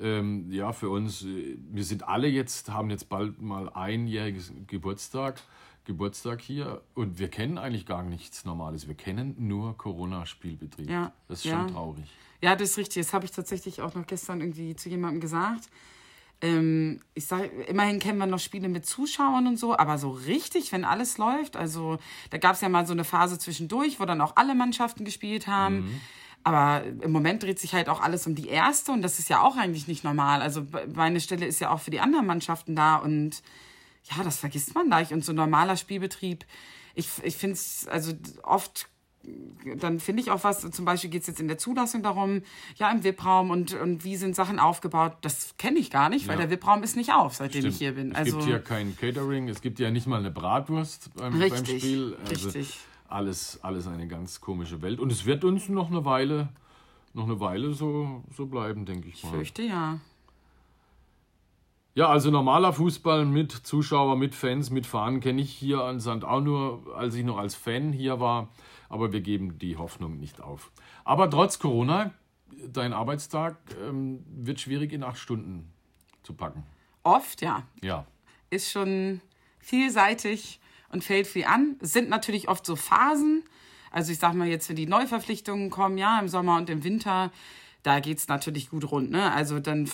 [0.01, 5.41] Ähm, ja, für uns, äh, wir sind alle jetzt, haben jetzt bald mal einjähriges Geburtstag,
[5.87, 8.87] Geburtstag hier und wir kennen eigentlich gar nichts Normales.
[8.89, 10.91] Wir kennen nur Corona-Spielbetrieb.
[10.91, 11.73] Ja, Das ist schon ja.
[11.73, 12.05] traurig.
[12.43, 13.05] Ja, das ist richtig.
[13.05, 15.71] Das habe ich tatsächlich auch noch gestern irgendwie zu jemandem gesagt.
[16.43, 20.71] Ähm, ich sage, immerhin kennen wir noch Spiele mit Zuschauern und so, aber so richtig,
[20.73, 24.21] wenn alles läuft, also da gab es ja mal so eine Phase zwischendurch, wo dann
[24.21, 26.01] auch alle Mannschaften gespielt haben.
[26.45, 29.41] Aber im Moment dreht sich halt auch alles um die erste und das ist ja
[29.41, 30.43] auch eigentlich nicht normal.
[30.43, 33.43] Also meine Stelle ist ja auch für die anderen Mannschaften da und
[34.15, 35.13] ja, das vergisst man leicht.
[35.13, 36.45] Und so normaler Spielbetrieb,
[36.95, 38.89] ich, ich finde es, also oft
[39.79, 42.43] dann finde ich auch was, zum Beispiel geht es jetzt in der Zulassung darum,
[42.77, 46.39] ja, im VIP-Raum und, und wie sind Sachen aufgebaut, das kenne ich gar nicht, weil
[46.39, 46.47] Ja.
[46.47, 47.73] der VIP-Raum ist nicht auf, seitdem Stimmt.
[47.75, 48.13] ich hier bin.
[48.13, 51.43] Es Also, gibt hier kein Catering, es gibt ja nicht mal eine Bratwurst beim, beim
[51.43, 52.17] Richtig, Spiel.
[52.25, 52.79] Also richtig.
[53.09, 55.01] Alles, alles eine ganz komische Welt.
[55.01, 56.51] Und es wird uns noch eine Weile,
[57.13, 59.31] noch eine Weile so, so bleiben, denke ich ich mal.
[59.31, 59.99] fürchte ja.
[61.97, 66.27] Ja, also normaler Fußball mit Zuschauer, mit Fans, mit Fahnen kenne ich hier an Sand
[66.27, 68.51] auch nur, als ich noch als Fan hier war.
[68.91, 70.73] Aber wir geben die Hoffnung nicht auf.
[71.05, 72.13] Aber trotz Corona,
[72.71, 75.73] dein Arbeitstag ähm, wird schwierig in acht Stunden
[76.23, 76.65] zu packen.
[77.03, 77.63] Oft, ja.
[77.81, 78.05] Ja.
[78.51, 79.23] Ist schon
[79.59, 81.77] vielseitig und fällt viel an.
[81.81, 83.43] Es sind natürlich oft so Phasen.
[83.91, 87.33] Also ich sag mal jetzt, wenn die Neuverpflichtungen kommen, ja, im Sommer und im Winter,
[87.87, 89.31] da geht's natürlich gut rund, ne?
[89.33, 89.89] Also dann,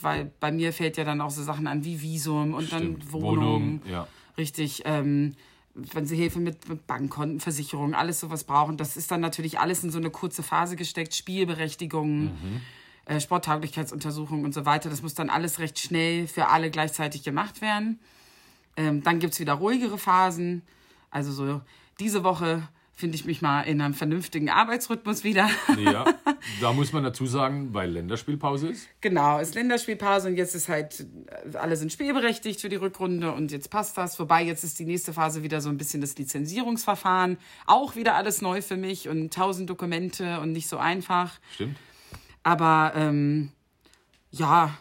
[0.00, 3.02] weil bei mir fällt ja dann auch so Sachen an wie Visum und Stimmt.
[3.02, 3.40] dann Wohnung.
[3.40, 4.06] Wohnung, ja.
[4.38, 5.34] Richtig, ähm,
[5.74, 9.82] wenn sie Hilfe mit, mit Bankkonten, Versicherungen, alles sowas brauchen, das ist dann natürlich alles
[9.82, 12.30] in so eine kurze Phase gesteckt, Spielberechtigung,
[13.06, 14.88] äh, Sporttauglichkeitsuntersuchung und so weiter.
[14.88, 17.98] Das muss dann alles recht schnell für alle gleichzeitig gemacht werden.
[18.76, 20.62] Ähm, dann gibt's wieder ruhigere Phasen.
[21.10, 21.60] Also so
[21.98, 25.48] diese Woche finde ich mich mal in einem vernünftigen Arbeitsrhythmus wieder.
[25.82, 26.04] Ja,
[26.60, 28.86] da muss man dazu sagen, weil Länderspielpause ist.
[29.00, 33.50] Genau, ist Länderspielpause und jetzt ist halt, äh, alle sind spielberechtigt für die Rückrunde und
[33.50, 34.18] jetzt passt das.
[34.20, 37.38] Wobei jetzt ist die nächste Phase wieder so ein bisschen das Lizenzierungsverfahren.
[37.66, 41.40] Auch wieder alles neu für mich und tausend Dokumente und nicht so einfach.
[41.54, 41.76] Stimmt.
[42.42, 43.50] Aber ähm,
[44.30, 44.76] ja,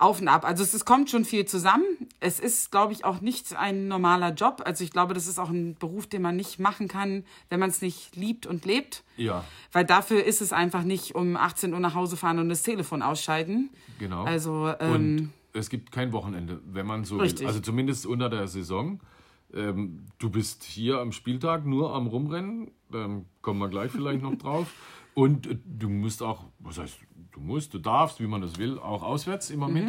[0.00, 0.44] auf und ab.
[0.44, 1.84] Also es, es kommt schon viel zusammen.
[2.20, 4.62] Es ist, glaube ich, auch nicht ein normaler Job.
[4.64, 7.70] Also ich glaube, das ist auch ein Beruf, den man nicht machen kann, wenn man
[7.70, 9.04] es nicht liebt und lebt.
[9.16, 12.62] Ja, Weil dafür ist es einfach nicht um 18 Uhr nach Hause fahren und das
[12.62, 13.70] Telefon ausschalten.
[13.98, 14.24] genau.
[14.24, 17.40] Also, ähm, Und es gibt kein Wochenende, wenn man so Richtig.
[17.40, 17.46] will.
[17.48, 19.00] Also zumindest unter der Saison.
[19.52, 24.36] Ähm, du bist hier am Spieltag nur am Rumrennen, dann kommen wir gleich vielleicht noch
[24.36, 24.68] drauf.
[25.14, 26.98] Und äh, du musst auch, was heißt,
[27.32, 29.84] du musst, du darfst, wie man das will, auch auswärts immer mit.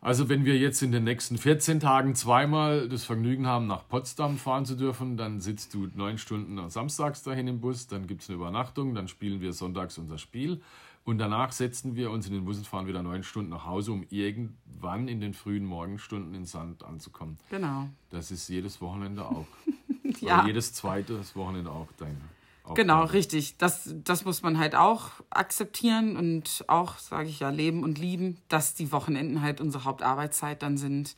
[0.00, 4.36] Also wenn wir jetzt in den nächsten 14 Tagen zweimal das Vergnügen haben, nach Potsdam
[4.36, 8.28] fahren zu dürfen, dann sitzt du neun Stunden samstags dahin im Bus, dann gibt es
[8.28, 10.60] eine Übernachtung, dann spielen wir sonntags unser Spiel
[11.06, 13.92] und danach setzen wir uns in den Bus und fahren wieder neun Stunden nach Hause,
[13.92, 17.38] um irgendwann in den frühen Morgenstunden in Sand anzukommen.
[17.48, 17.88] Genau.
[18.10, 19.46] Das ist jedes Wochenende auch.
[20.20, 20.38] Ja.
[20.38, 22.16] Oder jedes zweite Wochenende auch dein.
[22.66, 23.56] Auch Genau, richtig.
[23.58, 28.38] Das, das muss man halt auch akzeptieren und auch, sage ich ja, leben und lieben,
[28.48, 31.14] dass die Wochenenden halt unsere Hauptarbeitszeit dann sind.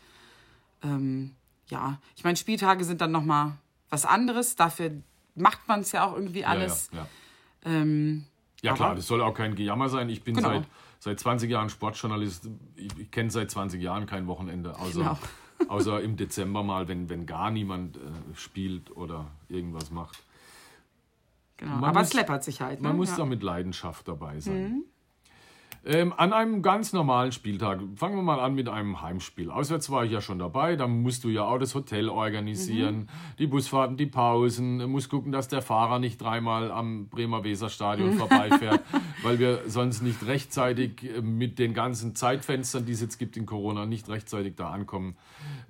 [0.83, 1.35] Ähm,
[1.69, 3.53] ja, ich meine, Spieltage sind dann nochmal
[3.91, 4.57] was anderes.
[4.57, 4.93] Dafür
[5.35, 6.91] macht man es ja auch irgendwie alles.
[6.93, 7.07] Ja, ja,
[7.65, 8.25] Ähm,
[8.63, 8.71] ja.
[8.71, 10.09] ja klar, das soll auch kein Gejammer sein.
[10.09, 10.51] Ich bin Genau.
[10.51, 10.65] seit,
[10.99, 12.49] seit 20 Jahren Sportjournalist.
[12.77, 15.17] Ich, ich kenne seit 20 Jahren kein Wochenende, außer,
[15.59, 15.73] Genau.
[15.73, 18.01] außer im Dezember mal, wenn, wenn gar niemand äh,
[18.35, 20.23] spielt oder irgendwas macht.
[21.59, 21.73] Genau.
[21.77, 22.81] Man Aber muss- es läppert sich halt.
[22.81, 22.97] Man ne?
[22.99, 23.17] muss ja.
[23.19, 24.63] da mit Leidenschaft dabei sein.
[24.73, 24.85] Mhm.
[25.91, 29.51] Ähm, an einem ganz normalen Spieltag, fangen wir mal an mit einem Heimspiel.
[29.51, 33.07] Auswärts war ich ja schon dabei, da musst du ja auch das Hotel organisieren, Mhm.
[33.39, 38.19] die Busfahrten, die Pausen, musst gucken, dass der Fahrer nicht dreimal am Bremer Weserstadion Mhm.
[38.19, 38.83] vorbeifährt,
[39.23, 43.47] weil wir sonst nicht rechtzeitig äh, mit den ganzen Zeitfenstern, die es jetzt gibt in
[43.47, 45.17] Corona, nicht rechtzeitig da ankommen.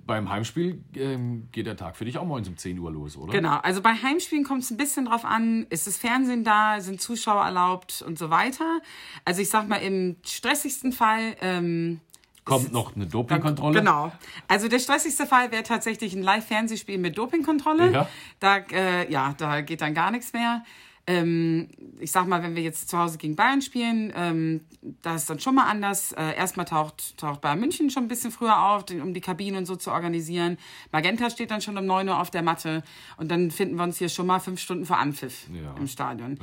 [0.05, 3.31] Beim Heimspiel ähm, geht der Tag für dich auch morgens um 10 Uhr los, oder?
[3.31, 6.99] Genau, also bei Heimspielen kommt es ein bisschen drauf an, ist das Fernsehen da, sind
[6.99, 8.81] Zuschauer erlaubt und so weiter.
[9.23, 11.99] Also ich sag mal, im stressigsten Fall ähm,
[12.45, 13.79] Kommt noch eine Dopingkontrolle?
[13.79, 14.11] Genau.
[14.47, 17.91] Also der stressigste Fall wäre tatsächlich ein Live-Fernsehspiel mit Dopingkontrolle.
[17.91, 18.09] Ja.
[18.39, 20.63] Da, äh, ja, da geht dann gar nichts mehr.
[21.05, 24.61] Ähm, ich sag mal, wenn wir jetzt zu Hause gegen Bayern spielen, ähm,
[25.01, 26.11] da ist dann schon mal anders.
[26.11, 29.65] Äh, erstmal taucht, taucht Bayern München schon ein bisschen früher auf, um die Kabinen und
[29.65, 30.57] so zu organisieren.
[30.91, 32.83] Magenta steht dann schon um 9 Uhr auf der Matte
[33.17, 35.73] und dann finden wir uns hier schon mal fünf Stunden vor Anpfiff Ja.
[35.77, 36.39] im Stadion.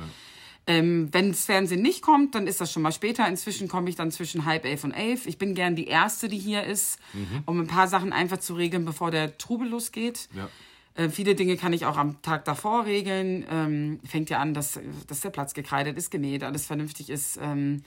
[0.67, 3.27] Ähm, wenn das Fernsehen nicht kommt, dann ist das schon mal später.
[3.27, 5.25] Inzwischen komme ich dann zwischen halb elf und elf.
[5.25, 6.99] Ich bin gern die Erste, die hier ist,
[7.45, 10.27] um ein paar Sachen einfach zu regeln, bevor der Trubel losgeht.
[10.35, 10.49] Ja.
[10.95, 13.45] Äh, viele Dinge kann ich auch am Tag davor regeln.
[13.49, 17.39] Ähm, fängt ja an, dass, dass der Platz gekreidet ist, genäht, alles vernünftig ist.
[17.41, 17.83] Ähm,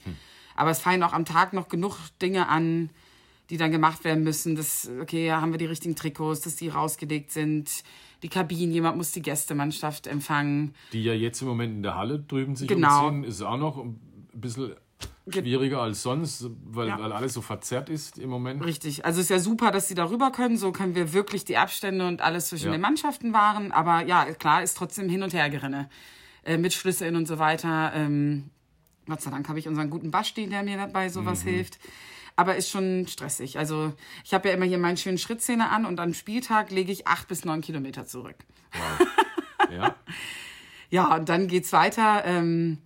[0.55, 2.89] Aber es fallen auch am Tag noch genug Dinge an,
[3.49, 4.55] die dann gemacht werden müssen.
[4.55, 7.83] Das, okay, ja, haben wir die richtigen Trikots, dass die rausgelegt sind.
[8.23, 10.75] Die Kabinen, jemand muss die Gästemannschaft empfangen.
[10.93, 13.07] Die ja jetzt im Moment in der Halle drüben sich Genau.
[13.07, 13.99] umziehen, ist auch noch ein
[14.33, 14.75] bisschen
[15.29, 16.99] schwieriger als sonst, weil, Ja.
[16.99, 18.63] weil alles so verzerrt ist im Moment.
[18.63, 19.05] Richtig.
[19.05, 20.57] Also ist ja super, dass sie darüber können.
[20.57, 22.71] So können wir wirklich die Abstände und alles zwischen Ja.
[22.73, 23.71] den Mannschaften wahren.
[23.71, 25.89] Aber ja, klar, ist trotzdem hin und her gerinne.
[26.43, 27.91] Äh, mit Schlüsseln und so weiter.
[27.95, 28.49] Ähm,
[29.07, 31.79] Gott sei Dank habe ich unseren guten Basti, der mir dabei sowas hilft.
[32.41, 33.59] Aber ist schon stressig.
[33.59, 33.93] Also
[34.25, 37.27] ich habe ja immer hier meinen schönen Schrittzähne an und am Spieltag lege ich acht
[37.27, 38.37] bis neun Kilometer zurück.
[39.71, 39.95] Ja.
[40.93, 42.25] Ja, und dann geht's weiter.
[42.25, 42.79] Ähm,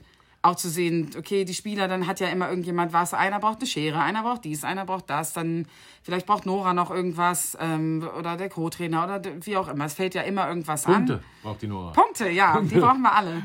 [0.43, 3.15] auch zu sehen, okay, die Spieler, dann hat ja immer irgendjemand was.
[3.15, 5.33] Einer braucht eine Schere, einer braucht dies, einer braucht das.
[5.33, 5.65] Dann
[6.03, 9.85] vielleicht braucht Nora noch irgendwas ähm, oder der Co-Trainer oder wie auch immer.
[9.85, 11.23] Es fällt ja immer irgendwas Punkte an.
[11.41, 11.93] braucht die Nora.
[11.93, 13.41] Punkte, ja, die brauchen wir alle.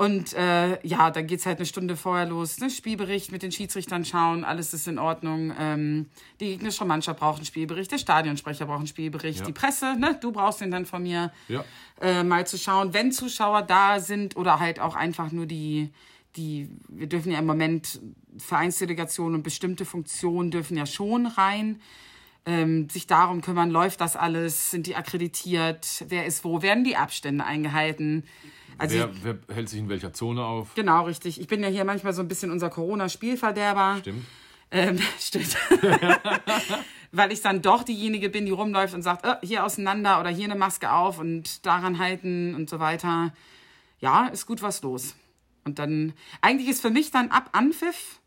[0.00, 2.58] Und äh, ja, dann geht's halt eine Stunde vorher los.
[2.58, 2.70] Ne?
[2.70, 5.52] Spielbericht mit den Schiedsrichtern schauen, alles ist in Ordnung.
[5.58, 6.06] Ähm,
[6.40, 9.44] die gegnerische Mannschaft braucht einen Spielbericht, der Stadionsprecher braucht einen Spielbericht, Ja.
[9.44, 10.16] die Presse, ne?
[10.18, 11.64] du brauchst den dann von mir Ja.
[12.00, 15.90] äh, mal zu schauen, wenn Zuschauer da sind oder halt auch einfach nur die,
[16.36, 18.00] die, wir dürfen ja im Moment
[18.38, 21.78] Vereinsdelegationen und bestimmte Funktionen dürfen ja schon rein.
[22.46, 26.96] Ähm, sich darum kümmern, läuft das alles, sind die akkreditiert, wer ist wo, werden die
[26.96, 28.24] Abstände eingehalten.
[28.80, 30.74] Also Wer, wer hält sich in welcher Zone auf?
[30.74, 31.38] genau, richtig.
[31.40, 33.98] Ich bin ja hier manchmal so ein bisschen unser Corona-Spielverderber.
[34.00, 34.24] Stimmt.
[34.70, 35.56] Ähm, stimmt.
[37.12, 40.44] Weil ich dann doch diejenige bin, die rumläuft und sagt, äh, hier auseinander oder hier
[40.46, 43.32] eine Maske auf und daran halten und so weiter.
[43.98, 45.14] Ja, ist gut was los.
[45.64, 48.20] Und dann, eigentlich ist für mich dann ab Anpfiff,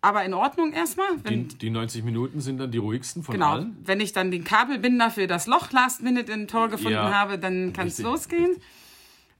[0.00, 1.18] aber in Ordnung erstmal.
[1.18, 3.76] Die, die 90 Minuten sind dann die ruhigsten von genau, allen.
[3.84, 7.38] wenn ich dann den Kabelbinder für das Loch Last Minute in Tor gefunden Ja, habe,
[7.38, 8.56] dann kann es richtig, losgehen.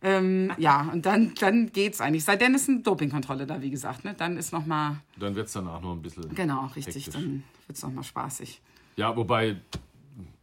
[0.03, 2.24] Ähm, ja, und dann, dann geht's eigentlich.
[2.24, 4.05] Sei denn, ist eine Dopingkontrolle da, wie gesagt.
[4.05, 4.14] Ne?
[4.14, 6.34] Dann ist nochmal, Dann wird es danach noch ein bisschen.
[6.34, 7.12] genau, richtig, Hektisch.
[7.14, 8.61] dann wird's noch nochmal spaßig.
[8.96, 9.57] Ja, wobei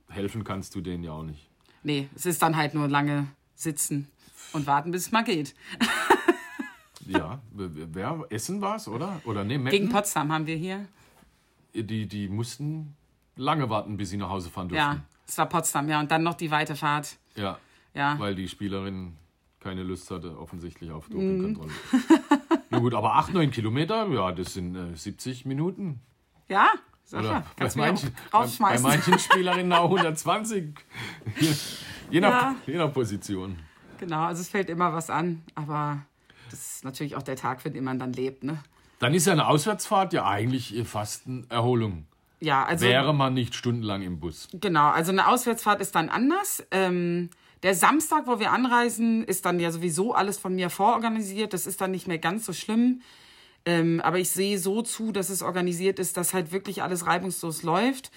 [0.09, 1.47] helfen kannst du denen ja auch nicht.
[1.83, 4.07] Nee, es ist dann halt nur lange sitzen
[4.53, 5.55] und warten, bis es mal geht.
[7.09, 9.21] Ja, wer, Essen war es, oder?
[9.23, 9.71] Oder nee, Meppen?
[9.79, 10.85] Gegen Potsdam haben wir hier.
[11.73, 12.95] die, die mussten
[13.37, 15.07] lange warten, bis sie nach Hause fahren Ja, durften.
[15.25, 16.01] es war Potsdam, ja.
[16.01, 17.15] Und dann noch die weite Fahrt.
[17.35, 17.59] Ja.
[17.93, 18.19] Ja.
[18.19, 19.13] Weil die Spielerin
[19.67, 21.13] keine Lust hatte, offensichtlich auf Mhm.
[21.13, 21.71] Dopingkontrolle.
[22.69, 25.99] Na gut, aber 8, 9 Kilometer, ja, das sind äh, 70 Minuten.
[26.49, 26.69] Ja,
[27.11, 30.73] ja, bei manchen, bei, manchen Spielerinnen auch 120.
[31.39, 31.53] Je,
[32.11, 32.55] je, nach, Ja.
[32.65, 33.59] je nach Position.
[33.97, 35.99] Genau, also es fällt immer was an, aber
[36.49, 38.59] das ist natürlich auch der Tag, für den man dann lebt, ne?
[38.99, 42.07] Dann ist ja eine Auswärtsfahrt ja eigentlich fast eine Erholung.
[42.39, 44.47] Ja, also Wäre man nicht stundenlang im Bus.
[44.53, 46.65] genau, also eine Auswärtsfahrt ist dann anders.
[46.71, 47.29] Ähm,
[47.63, 51.53] der Samstag, wo wir anreisen, ist dann ja sowieso alles von mir vororganisiert.
[51.53, 53.01] Das ist dann nicht mehr ganz so schlimm.
[53.65, 57.63] Ähm, aber ich sehe so zu, dass es organisiert ist, dass halt wirklich alles reibungslos
[57.63, 58.11] läuft.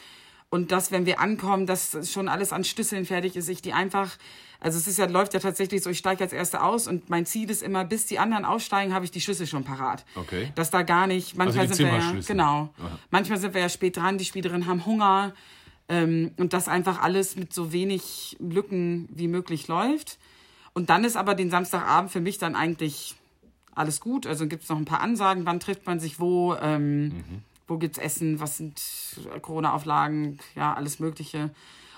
[0.51, 4.17] Und dass, wenn wir ankommen, dass schon alles an Schlüsseln fertig ist, ich die einfach,
[4.59, 7.25] also es ist ja, läuft ja tatsächlich so, ich steige als Erste aus und mein
[7.25, 10.05] Ziel ist immer, bis die anderen aussteigen, habe ich die Schlüssel schon parat.
[10.17, 10.51] Okay.
[10.57, 12.99] Dass da gar nicht, manchmal die sind wir ja, genau, Aha.
[13.11, 15.35] manchmal sind wir ja spät dran, die Spielerinnen haben Hunger
[15.91, 20.19] ähm, und das einfach alles mit so wenig Lücken wie möglich läuft.
[20.73, 23.17] Und dann ist aber den Samstagabend für mich dann eigentlich
[23.75, 24.27] alles gut.
[24.27, 27.43] Also gibt es noch ein paar Ansagen, wann trifft man sich wo, ähm, Mhm.
[27.67, 28.81] wo gibt's Essen, was sind
[29.43, 31.51] Corona-Auflagen, ja, alles Mögliche.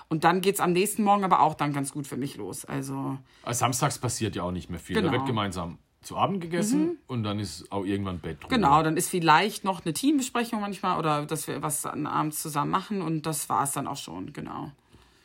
[0.09, 2.65] Und dann geht's am nächsten Morgen aber auch dann ganz gut für mich los.
[2.65, 4.95] Also Also Samstags passiert ja auch nicht mehr viel.
[4.95, 5.13] Da Genau.
[5.13, 8.43] wird gemeinsam zu Abend gegessen und dann ist auch irgendwann Bett.
[8.43, 8.49] Ruhe.
[8.49, 12.71] genau, dann ist vielleicht noch eine Teambesprechung manchmal oder dass wir was an abends zusammen
[12.71, 14.71] machen und das war's dann auch schon, genau.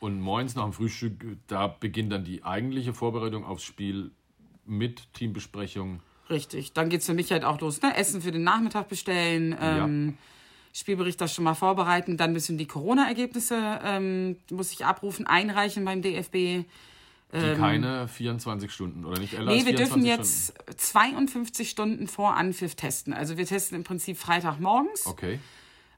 [0.01, 1.15] Und morgens nach dem Frühstück,
[1.49, 4.13] da beginnt dann die eigentliche Vorbereitung aufs Spiel
[4.65, 6.01] mit Teambesprechung.
[6.31, 6.73] Richtig.
[6.73, 7.83] Dann geht's für mich halt auch los.
[7.83, 7.97] Ne?
[7.97, 10.19] Essen für den Nachmittag bestellen, ähm,
[10.73, 16.03] Spielbericht das schon mal vorbereiten, dann müssen die Corona-Ergebnisse, ähm, muss ich abrufen, einreichen beim
[16.03, 16.67] DFB.
[17.33, 22.07] Die keine 24 Stunden oder nicht älter Ähm, Nee, wir 24 dürfen jetzt 52 Stunden
[22.09, 23.13] vor Anpfiff testen.
[23.13, 25.19] Also wir testen im Prinzip Freitagmorgens Stunden.
[25.19, 25.39] Okay.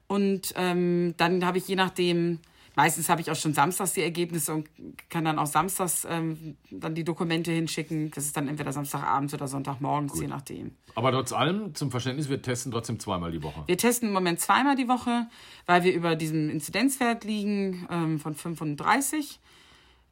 [0.07, 2.39] und ähm, dann habe ich je nachdem,
[2.75, 4.67] meistens habe ich auch schon samstags die Ergebnisse und
[5.09, 8.11] kann dann auch samstags ähm, dann die Dokumente hinschicken.
[8.11, 10.75] Das ist dann entweder Samstagabends oder Sonntagmorgens, je nachdem.
[10.95, 13.63] Aber trotz allem, zum Verständnis, wir testen trotzdem zweimal die Woche.
[13.67, 15.27] Wir testen im Moment zweimal die Woche,
[15.65, 19.39] weil wir über diesem Inzidenzwert liegen ähm, von 35.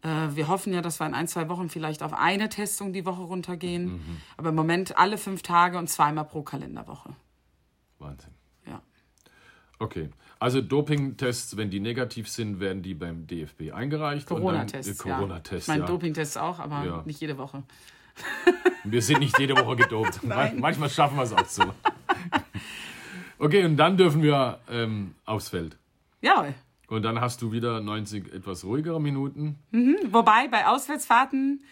[0.01, 3.05] Äh, wir hoffen ja, dass wir in ein, zwei Wochen vielleicht auf eine Testung die
[3.05, 4.01] Woche runtergehen.
[4.37, 7.13] Aber im Moment alle fünf Tage und zweimal pro Kalenderwoche.
[7.99, 8.31] Wahnsinn.
[8.65, 8.81] Ja.
[9.79, 10.09] Okay.
[10.39, 14.25] Also Dopingtests, wenn die negativ sind, werden die beim DFB eingereicht.
[14.25, 15.03] Corona-Tests.
[15.03, 15.15] Äh, ja.
[15.17, 15.87] Corona-Tests, Ich meine, ja.
[15.87, 17.01] Dopingtests auch, aber Ja.
[17.05, 17.63] nicht jede Woche.
[18.85, 20.21] Wir sind nicht jede Woche gedopt.
[20.23, 21.63] Manchmal schaffen wir es auch so.
[23.37, 25.77] Okay, und dann dürfen wir ähm, aufs Feld.
[26.21, 26.53] Jawohl.
[26.89, 29.59] Und dann hast du wieder 90 etwas ruhigere Minuten.
[30.11, 31.63] Wobei bei Auswärtsfahrten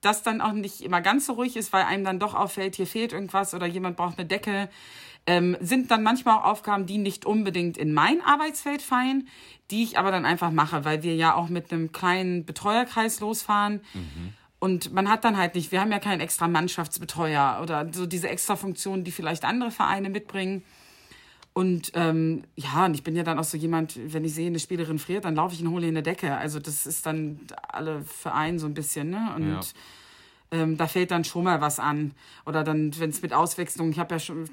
[0.00, 2.86] das dann auch nicht immer ganz so ruhig ist, weil einem dann doch auffällt, hier
[2.86, 4.68] fehlt irgendwas oder jemand braucht eine Decke.
[5.26, 9.28] Ähm, sind dann manchmal auch Aufgaben, die nicht unbedingt in mein Arbeitsfeld fallen,
[9.70, 13.80] die ich aber dann einfach mache, weil wir ja auch mit einem kleinen Betreuerkreis losfahren.
[14.58, 18.28] Und man hat dann halt nicht, wir haben ja keinen extra Mannschaftsbetreuer oder so diese
[18.28, 20.62] extra Funktionen, die vielleicht andere Vereine mitbringen.
[21.54, 24.58] Und ähm, ja, und ich bin ja dann auch so jemand, wenn ich sehe, eine
[24.58, 26.36] Spielerin friert, dann laufe ich und hole ihr eine Decke.
[26.36, 27.38] Also das ist dann
[27.68, 29.32] alle Verein so ein bisschen, ne?
[29.36, 29.60] Und Ja.
[30.50, 32.10] ähm, da fällt dann schon mal was an.
[32.44, 34.50] Oder dann, wenn es mit Auswechslung, ich habe ja schon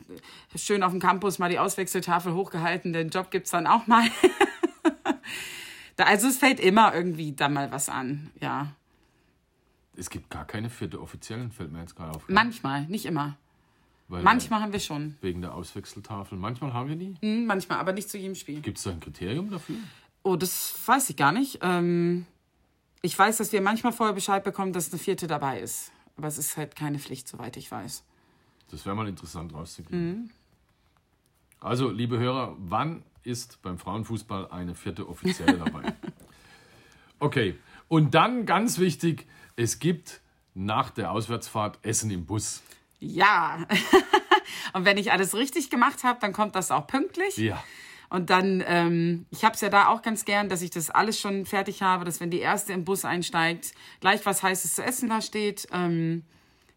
[0.56, 4.04] schön auf dem Campus mal die Auswechseltafel hochgehalten, den Job gibt's dann auch mal.
[5.96, 8.74] da, also es fällt immer irgendwie dann mal was an, ja.
[9.96, 12.30] Es gibt gar keine vierte offiziellen, fällt mir jetzt gerade auf.
[12.30, 13.38] Manchmal, nicht immer.
[14.12, 15.16] Weil, Manchmal haben wir schon.
[15.22, 16.38] Wegen der Auswechseltafel.
[16.38, 17.16] Manchmal haben wir die.
[17.22, 18.60] Hm, manchmal, aber nicht zu jedem Spiel.
[18.60, 19.78] Gibt es da ein Kriterium dafür?
[20.24, 21.60] Oh, das weiß ich gar nicht.
[21.62, 22.26] Ähm,
[23.02, 25.94] ich weiß, dass wir manchmal vorher Bescheid bekommen, dass eine vierte dabei ist.
[26.18, 28.04] Aber es ist halt keine Pflicht, soweit ich weiß.
[28.70, 30.30] Das wäre mal interessant rauszukriegen.
[31.62, 35.94] Also, liebe Hörer, wann ist beim Frauenfußball eine vierte Offizielle dabei?
[37.24, 37.54] Okay,
[37.88, 40.22] und dann ganz wichtig, es gibt
[40.56, 42.64] nach der Auswärtsfahrt Essen im Bus.
[43.02, 43.66] Ja.
[44.74, 47.36] Und wenn ich alles richtig gemacht habe, dann kommt das auch pünktlich.
[47.38, 47.62] Ja.
[48.10, 51.20] Und dann, ähm, ich habe es ja da auch ganz gern, dass ich das alles
[51.20, 55.10] schon fertig habe, dass wenn die erste im Bus einsteigt, gleich was Heißes zu essen
[55.10, 55.68] da steht.
[55.74, 56.24] Ähm,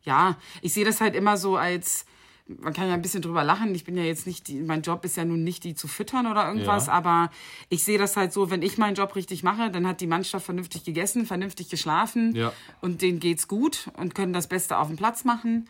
[0.03, 2.05] ja, ich sehe das halt immer so als,
[2.47, 3.75] man kann ja ein bisschen drüber lachen.
[3.75, 6.27] Ich bin ja jetzt nicht, die, mein Job ist ja nun nicht die zu füttern
[6.29, 6.93] oder irgendwas, Ja.
[6.93, 7.31] aber
[7.69, 10.45] ich sehe das halt so, wenn ich meinen Job richtig mache, dann hat die Mannschaft
[10.47, 12.53] vernünftig gegessen, vernünftig geschlafen Ja.
[12.81, 15.69] und denen geht's gut und können das Beste auf dem Platz machen.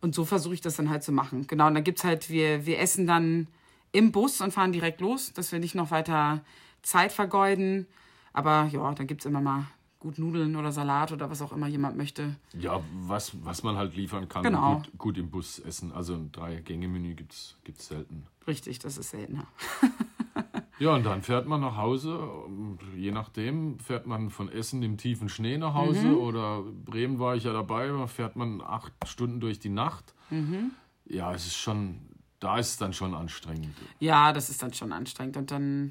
[0.00, 1.46] Und so versuche ich das dann halt zu machen.
[1.46, 3.48] Genau, und dann gibt's halt, wir, wir essen dann
[3.92, 6.42] im Bus und fahren direkt los, dass wir nicht noch weiter
[6.82, 7.86] Zeit vergeuden.
[8.32, 9.66] Aber ja, dann gibt's immer mal
[9.98, 12.36] gut Nudeln oder Salat oder was auch immer jemand möchte.
[12.52, 14.76] Ja, was, was man halt liefern kann, Genau.
[14.76, 15.90] gut, gut im Bus essen.
[15.90, 17.56] Also ein Drei-Gänge-Menü gibt es
[17.88, 18.24] selten.
[18.46, 19.46] Richtig, das ist seltener.
[20.78, 22.18] Ja, und dann fährt man nach Hause.
[22.18, 26.16] Und Je nachdem, fährt man von Essen im tiefen Schnee nach Hause Mhm.
[26.18, 30.14] oder Bremen war ich ja dabei, da fährt man acht Stunden durch die Nacht.
[30.30, 30.72] Mhm.
[31.06, 32.00] Ja, es ist schon
[32.40, 33.74] da ist es dann schon anstrengend.
[33.98, 35.36] Ja, das ist dann schon anstrengend.
[35.36, 35.90] Und dann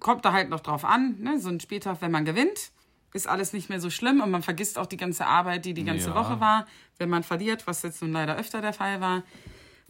[0.00, 1.38] kommt da halt noch drauf an, ne?
[1.38, 2.72] so ein Spieltag, wenn man gewinnt,
[3.12, 5.84] ist alles nicht mehr so schlimm und man vergisst auch die ganze Arbeit, die die
[5.84, 6.16] ganze Ja.
[6.16, 6.66] Woche war.
[6.98, 9.22] Wenn man verliert, was jetzt nun leider öfter der Fall war,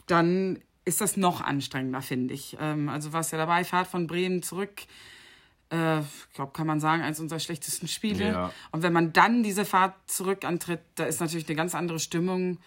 [0.05, 2.55] dann ist das noch anstrengender, finde ich.
[2.59, 4.83] Ähm, also warst ja dabei, Fahrt von Bremen zurück.
[5.69, 8.27] Äh, ich glaube, kann man sagen, eines unserer schlechtesten Spiele.
[8.29, 8.53] Ja.
[8.71, 12.57] Und wenn man dann diese Fahrt zurück antritt, da ist natürlich eine ganz andere Stimmung,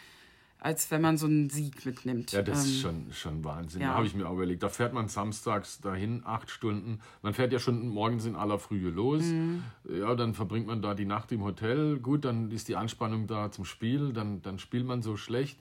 [0.59, 2.33] als wenn man so einen Sieg mitnimmt.
[2.33, 3.81] Ja, das Ähm, ist schon, schon Wahnsinn.
[3.81, 3.89] ja.
[3.89, 4.63] Da habe ich mir auch überlegt.
[4.63, 7.01] Da fährt man samstags dahin, acht Stunden.
[7.23, 9.23] Man fährt ja schon morgens in aller Frühe los.
[9.23, 9.63] Mhm.
[9.89, 11.99] Ja, dann verbringt man da die Nacht im Hotel.
[11.99, 14.13] Gut, dann ist die Anspannung da zum Spiel.
[14.13, 15.59] Dann, dann spielt man so schlecht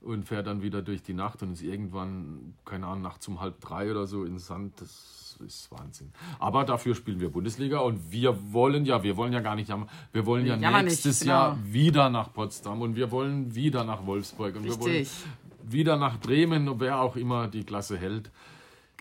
[0.00, 3.60] und fährt dann wieder durch die Nacht und ist irgendwann, keine Ahnung, nachts um halb
[3.60, 4.80] drei oder so in Sand.
[4.80, 6.12] Das ist Wahnsinn.
[6.38, 9.88] Aber dafür spielen wir Bundesliga und wir wollen ja, wir wollen ja gar nicht jammern,
[10.12, 11.32] wir wollen ja nicht, nächstes genau.
[11.32, 15.26] Jahr wieder nach Potsdam und wir wollen wieder nach Wolfsburg und wir wollen Richtig.
[15.62, 18.30] wieder nach Bremen, wer auch immer die Klasse hält.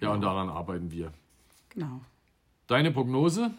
[0.01, 1.11] Ja, und daran arbeiten wir.
[1.69, 2.01] Genau.
[2.67, 3.51] Deine Prognose?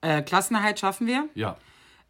[0.00, 1.28] Äh, Klassenerhalt schaffen wir.
[1.34, 1.56] Ja.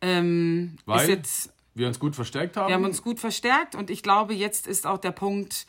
[0.00, 1.02] Ähm, Weil?
[1.02, 2.68] ist jetzt, Wir uns gut verstärkt haben.
[2.68, 5.66] wir haben uns gut verstärkt und ich glaube, jetzt ist auch der Punkt,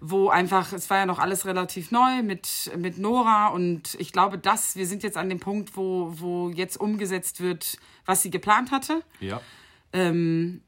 [0.00, 4.38] wo einfach, es war ja noch alles relativ neu mit, mit Nora und ich glaube,
[4.38, 8.70] dass wir sind jetzt an dem Punkt, wo, wo jetzt umgesetzt wird, was sie geplant
[8.70, 9.02] hatte.
[9.20, 9.40] ja.
[9.92, 10.62] Ähm,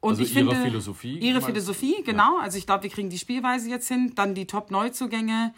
[0.00, 1.46] und Also ich ihre finde, Philosophie, Ihre meinst?
[1.48, 2.38] Philosophie, genau.
[2.38, 5.52] Also ich glaube, wir kriegen die Spielweise jetzt hin, dann die Top-Neuzugänge.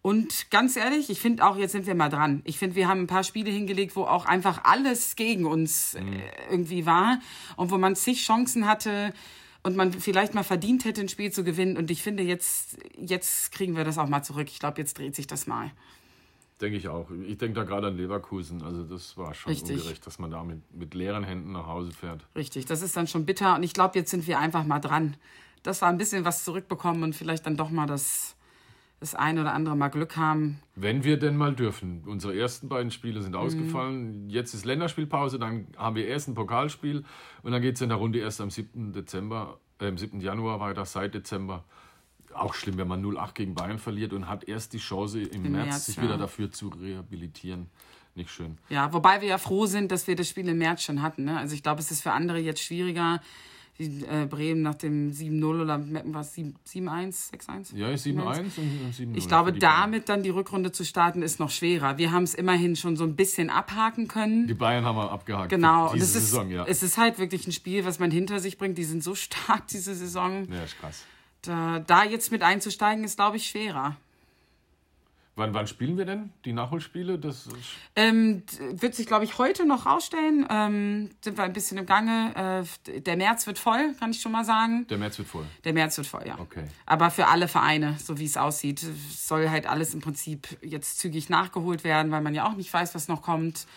[0.00, 2.40] Und ganz ehrlich, ich finde auch, jetzt sind wir mal dran.
[2.44, 6.12] Ich finde, wir haben ein paar Spiele hingelegt, wo auch einfach alles gegen uns Mhm.
[6.14, 7.18] äh, irgendwie war
[7.56, 9.12] und wo man zig Chancen hatte
[9.64, 11.76] und man vielleicht mal verdient hätte, ein Spiel zu gewinnen.
[11.76, 14.48] Und ich finde, jetzt, jetzt kriegen wir das auch mal zurück.
[14.50, 15.72] Ich glaube, jetzt dreht sich das mal.
[16.60, 17.08] Denke ich auch.
[17.26, 18.62] Ich denke da gerade an Leverkusen.
[18.62, 19.76] Also das war schon Richtig.
[19.78, 22.24] ungerecht, dass man da mit, mit leeren Händen nach Hause fährt.
[22.34, 23.56] Richtig, das ist dann schon bitter.
[23.56, 25.16] Und ich glaube, jetzt sind wir einfach mal dran.
[25.62, 28.34] Das war ein bisschen was zurückbekommen und vielleicht dann doch mal das,
[29.00, 30.60] das ein oder andere Mal Glück haben.
[30.74, 32.02] Wenn wir denn mal dürfen.
[32.06, 33.24] Unsere ersten beiden Spiele Mhm.
[33.24, 34.28] sind ausgefallen.
[34.28, 37.04] Jetzt ist Länderspielpause, dann haben wir erst ein Pokalspiel
[37.42, 38.92] und dann geht es in der Runde erst am 7.
[38.92, 40.20] Dezember, äh, am 7.
[40.20, 41.64] Januar weiter, seit Dezember.
[42.34, 45.52] Auch schlimm, wenn man 0-8 gegen Bayern verliert und hat erst die Chance im, Im
[45.52, 46.02] März, März, sich ja.
[46.02, 47.66] wieder dafür zu rehabilitieren.
[48.14, 48.58] Nicht schön.
[48.68, 51.24] Ja, wobei wir ja froh sind, dass wir das Spiel im März schon hatten.
[51.24, 51.38] Ne?
[51.38, 53.20] Also ich glaube, es ist für andere jetzt schwieriger.
[53.78, 57.76] Die, äh, Bremen nach dem 7-0 oder Meppen war es 7-1, 6-1?
[57.76, 59.16] Ja, 7-1 und 7-0.
[59.16, 61.96] Ich glaube, damit dann die Rückrunde zu starten, ist noch schwerer.
[61.96, 64.48] Wir haben es immerhin schon so ein bisschen abhaken können.
[64.48, 65.50] Die Bayern haben wir abgehakt.
[65.50, 66.64] Genau, Diese es ist, Saison, ja.
[66.66, 68.78] es ist halt wirklich ein Spiel, was man hinter sich bringt.
[68.78, 70.48] Die sind so stark diese Saison.
[70.52, 71.04] ja, ist krass.
[71.42, 73.96] Da, da jetzt mit einzusteigen, ist, glaube ich, schwerer.
[75.38, 77.16] Wann, wann spielen wir denn die Nachholspiele?
[77.16, 77.48] Das
[77.94, 80.44] Ähm, wird sich, glaube ich, heute noch rausstellen.
[80.50, 82.66] Ähm, sind wir ein bisschen im Gange.
[82.88, 84.86] Äh, der März wird voll, kann ich schon mal sagen.
[84.88, 85.44] der März wird voll.
[85.62, 86.36] Der März wird voll, ja.
[86.40, 86.64] Okay.
[86.86, 91.28] Aber für alle Vereine, so wie es aussieht, soll halt alles im Prinzip jetzt zügig
[91.28, 93.68] nachgeholt werden, weil man ja auch nicht weiß, was noch kommt.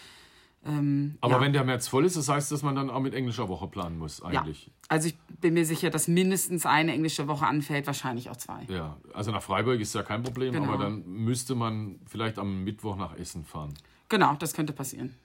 [0.63, 1.41] Ähm, Aber ja.
[1.41, 3.97] wenn der März voll ist, das heißt, dass man dann auch mit englischer Woche planen
[3.97, 4.41] muss, ja.
[4.41, 4.69] eigentlich.
[4.89, 8.65] Also ich bin mir sicher, dass mindestens eine englische Woche anfällt, wahrscheinlich auch zwei.
[8.69, 10.71] Ja, also nach Freiburg ist ja kein Problem, Genau.
[10.71, 13.73] aber dann müsste man vielleicht am Mittwoch nach Essen fahren.
[14.09, 15.15] Genau, das könnte passieren.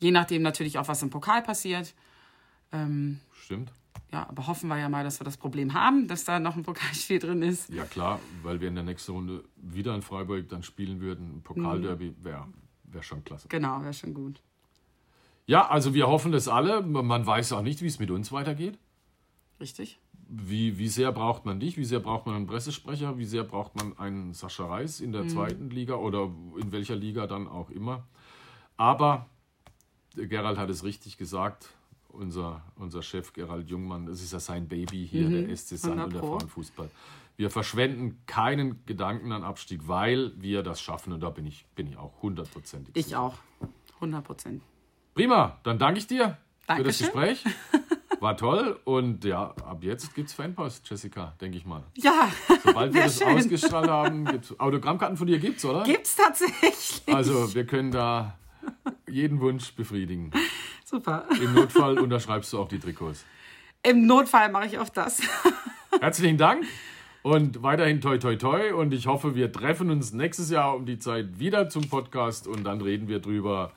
[0.00, 1.94] Je nachdem natürlich auch, was im Pokal passiert.
[2.72, 3.72] Ähm, Stimmt?
[4.12, 6.62] ja, aber hoffen wir ja mal, dass wir das Problem haben, dass da noch ein
[6.62, 7.70] Pokalspiel drin ist.
[7.70, 11.36] Ja, klar, weil wir in der nächsten Runde wieder in Freiburg dann spielen würden.
[11.36, 12.24] Ein Pokalderby Mhm.
[12.24, 12.46] wäre
[12.84, 13.48] wär schon klasse.
[13.48, 14.42] Genau, wäre schon gut.
[15.46, 16.82] Ja, also wir hoffen das alle.
[16.82, 18.78] Man weiß auch nicht, wie es mit uns weitergeht.
[19.60, 19.98] Richtig?
[20.26, 21.76] Wie, wie sehr braucht man dich?
[21.76, 23.18] Wie sehr braucht man einen Pressesprecher?
[23.18, 26.30] Wie sehr braucht man einen Sascha Reis in der zweiten Liga oder
[26.60, 28.04] in welcher Liga dann auch immer?
[28.76, 29.26] Aber
[30.14, 31.68] Gerald hat es richtig gesagt.
[32.08, 36.06] Unser, unser Chef Gerald Jungmann, das ist ja sein Baby hier, der SC Sand 100
[36.06, 36.20] und der.
[36.22, 36.90] Frauenfußball.
[37.36, 41.88] Wir verschwenden keinen Gedanken an Abstieg, weil wir das schaffen und da bin ich, bin
[41.88, 42.94] ich auch hundertprozentig.
[42.96, 43.20] Ich sicher.
[43.20, 43.34] auch.
[43.96, 44.62] 100 Prozent.
[45.14, 46.36] Prima, dann danke ich dir
[46.66, 47.06] für das Dankeschön.
[47.06, 47.44] Gespräch.
[48.20, 51.82] War toll und ja, ab jetzt gibt's Fanpost, Jessica, denke ich mal.
[51.94, 52.30] Ja,
[52.64, 53.28] Sobald wir das schön.
[53.28, 55.82] ausgestrahlt haben, gibt's Autogrammkarten von dir gibt's, oder?
[55.84, 57.02] Gibt's tatsächlich.
[57.06, 58.38] Also, wir können da
[59.08, 60.30] jeden Wunsch befriedigen.
[60.84, 61.26] Super.
[61.40, 63.24] Im Notfall unterschreibst du auch die Trikots.
[63.82, 65.20] Im Notfall mache ich auch das.
[66.00, 66.64] Herzlichen Dank
[67.22, 70.98] und weiterhin toi toi toi und ich hoffe, wir treffen uns nächstes Jahr um die
[70.98, 73.72] Zeit wieder zum Podcast und dann reden wir drüber,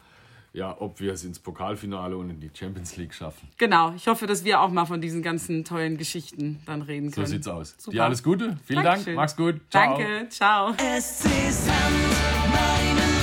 [0.54, 3.48] ja, ob wir es ins Pokalfinale und in die Champions League schaffen.
[3.58, 3.93] Genau.
[3.95, 7.28] Ich hoffe, dass wir auch mal von diesen ganzen tollen Geschichten dann reden So können.
[7.28, 7.76] sieht's aus.
[7.78, 7.91] Super.
[7.95, 8.58] Dir alles Gute.
[8.66, 9.06] Vielen Dankeschön.
[9.16, 9.18] Dank.
[9.18, 9.62] Mach's gut.
[9.70, 9.98] Ciao.
[9.98, 10.30] Danke.
[10.30, 10.74] Ciao.
[10.74, 13.16] SC Sand,